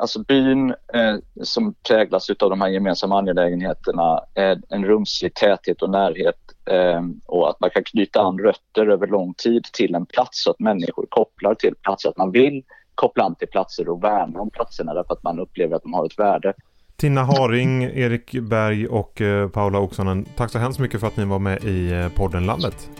Alltså 0.00 0.24
byn 0.24 0.70
eh, 0.70 1.16
som 1.42 1.74
präglas 1.88 2.30
av 2.30 2.50
de 2.50 2.60
här 2.60 2.68
gemensamma 2.68 3.18
angelägenheterna 3.18 4.20
är 4.34 4.60
en 4.68 4.84
rumslig 4.84 5.34
täthet 5.34 5.82
och 5.82 5.90
närhet 5.90 6.38
eh, 6.70 7.02
och 7.26 7.50
att 7.50 7.60
man 7.60 7.70
kan 7.70 7.84
knyta 7.84 8.20
an 8.20 8.38
rötter 8.38 8.86
över 8.86 9.06
lång 9.06 9.34
tid 9.34 9.64
till 9.64 9.94
en 9.94 10.06
plats 10.06 10.42
så 10.44 10.50
att 10.50 10.60
människor 10.60 11.06
kopplar 11.08 11.54
till 11.54 11.74
platser, 11.82 12.08
att 12.08 12.16
man 12.16 12.30
vill 12.30 12.62
koppla 12.94 13.24
an 13.24 13.34
till 13.34 13.48
platser 13.48 13.88
och 13.88 14.04
värna 14.04 14.40
om 14.40 14.50
platserna 14.50 14.94
därför 14.94 15.12
att 15.12 15.22
man 15.22 15.38
upplever 15.38 15.76
att 15.76 15.82
de 15.82 15.92
har 15.92 16.06
ett 16.06 16.18
värde. 16.18 16.52
Tina 16.96 17.22
Haring, 17.22 17.82
Erik 17.82 18.32
Berg 18.32 18.86
och 18.86 19.20
eh, 19.20 19.48
Paula 19.48 19.80
Oksanen, 19.80 20.24
tack 20.36 20.50
så 20.50 20.58
hemskt 20.58 20.80
mycket 20.80 21.00
för 21.00 21.06
att 21.06 21.16
ni 21.16 21.24
var 21.24 21.38
med 21.38 21.64
i 21.64 21.92
eh, 21.92 22.08
podden 22.08 22.46
Landet. 22.46 22.90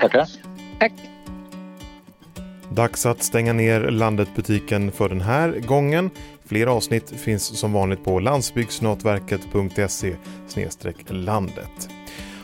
Tackar. 0.00 0.26
Tack. 0.78 1.15
Dags 2.70 3.06
att 3.06 3.22
stänga 3.22 3.52
ner 3.52 3.80
Landet-butiken 3.80 4.92
för 4.92 5.08
den 5.08 5.20
här 5.20 5.60
gången. 5.66 6.10
Fler 6.44 6.66
avsnitt 6.66 7.10
finns 7.10 7.58
som 7.58 7.72
vanligt 7.72 8.04
på 8.04 8.20
landsbygdsnätverket.se 8.20 10.16
landet. 11.08 11.88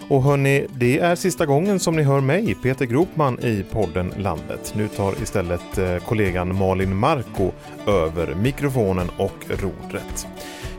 Och 0.08 0.22
hörni, 0.22 0.66
det 0.74 0.98
är 0.98 1.14
sista 1.14 1.46
gången 1.46 1.80
som 1.80 1.96
ni 1.96 2.02
hör 2.02 2.20
mig, 2.20 2.54
Peter 2.62 2.86
Gropman, 2.86 3.38
i 3.44 3.64
podden 3.70 4.12
Landet. 4.18 4.72
Nu 4.76 4.88
tar 4.88 5.22
istället 5.22 5.78
eh, 5.78 5.96
kollegan 5.96 6.58
Malin 6.58 6.96
Marko 6.96 7.50
över 7.86 8.34
mikrofonen 8.34 9.10
och 9.18 9.46
rodret. 9.48 10.26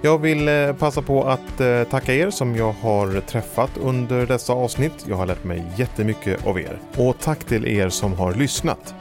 Jag 0.02 0.18
vill 0.18 0.48
eh, 0.48 0.74
passa 0.74 1.02
på 1.02 1.24
att 1.24 1.62
eh, 1.62 1.84
tacka 1.84 2.14
er 2.14 2.30
som 2.30 2.56
jag 2.56 2.72
har 2.72 3.22
träffat 3.22 3.72
under 3.78 4.26
dessa 4.26 4.54
avsnitt. 4.54 5.06
Jag 5.10 5.16
har 5.16 5.26
lärt 5.26 5.44
mig 5.44 5.64
jättemycket 5.76 6.48
av 6.48 6.60
er. 6.60 6.80
Och 6.98 7.20
tack 7.20 7.44
till 7.44 7.68
er 7.68 7.90
som 7.90 8.14
har 8.14 8.34
lyssnat. 8.34 8.96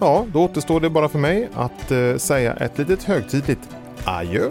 Ja, 0.00 0.26
då 0.32 0.44
återstår 0.44 0.80
det 0.80 0.90
bara 0.90 1.08
för 1.08 1.18
mig 1.18 1.48
att 1.54 1.90
eh, 1.90 2.16
säga 2.16 2.54
ett 2.54 2.78
litet 2.78 3.02
högtidligt 3.02 3.68
adjö. 4.04 4.50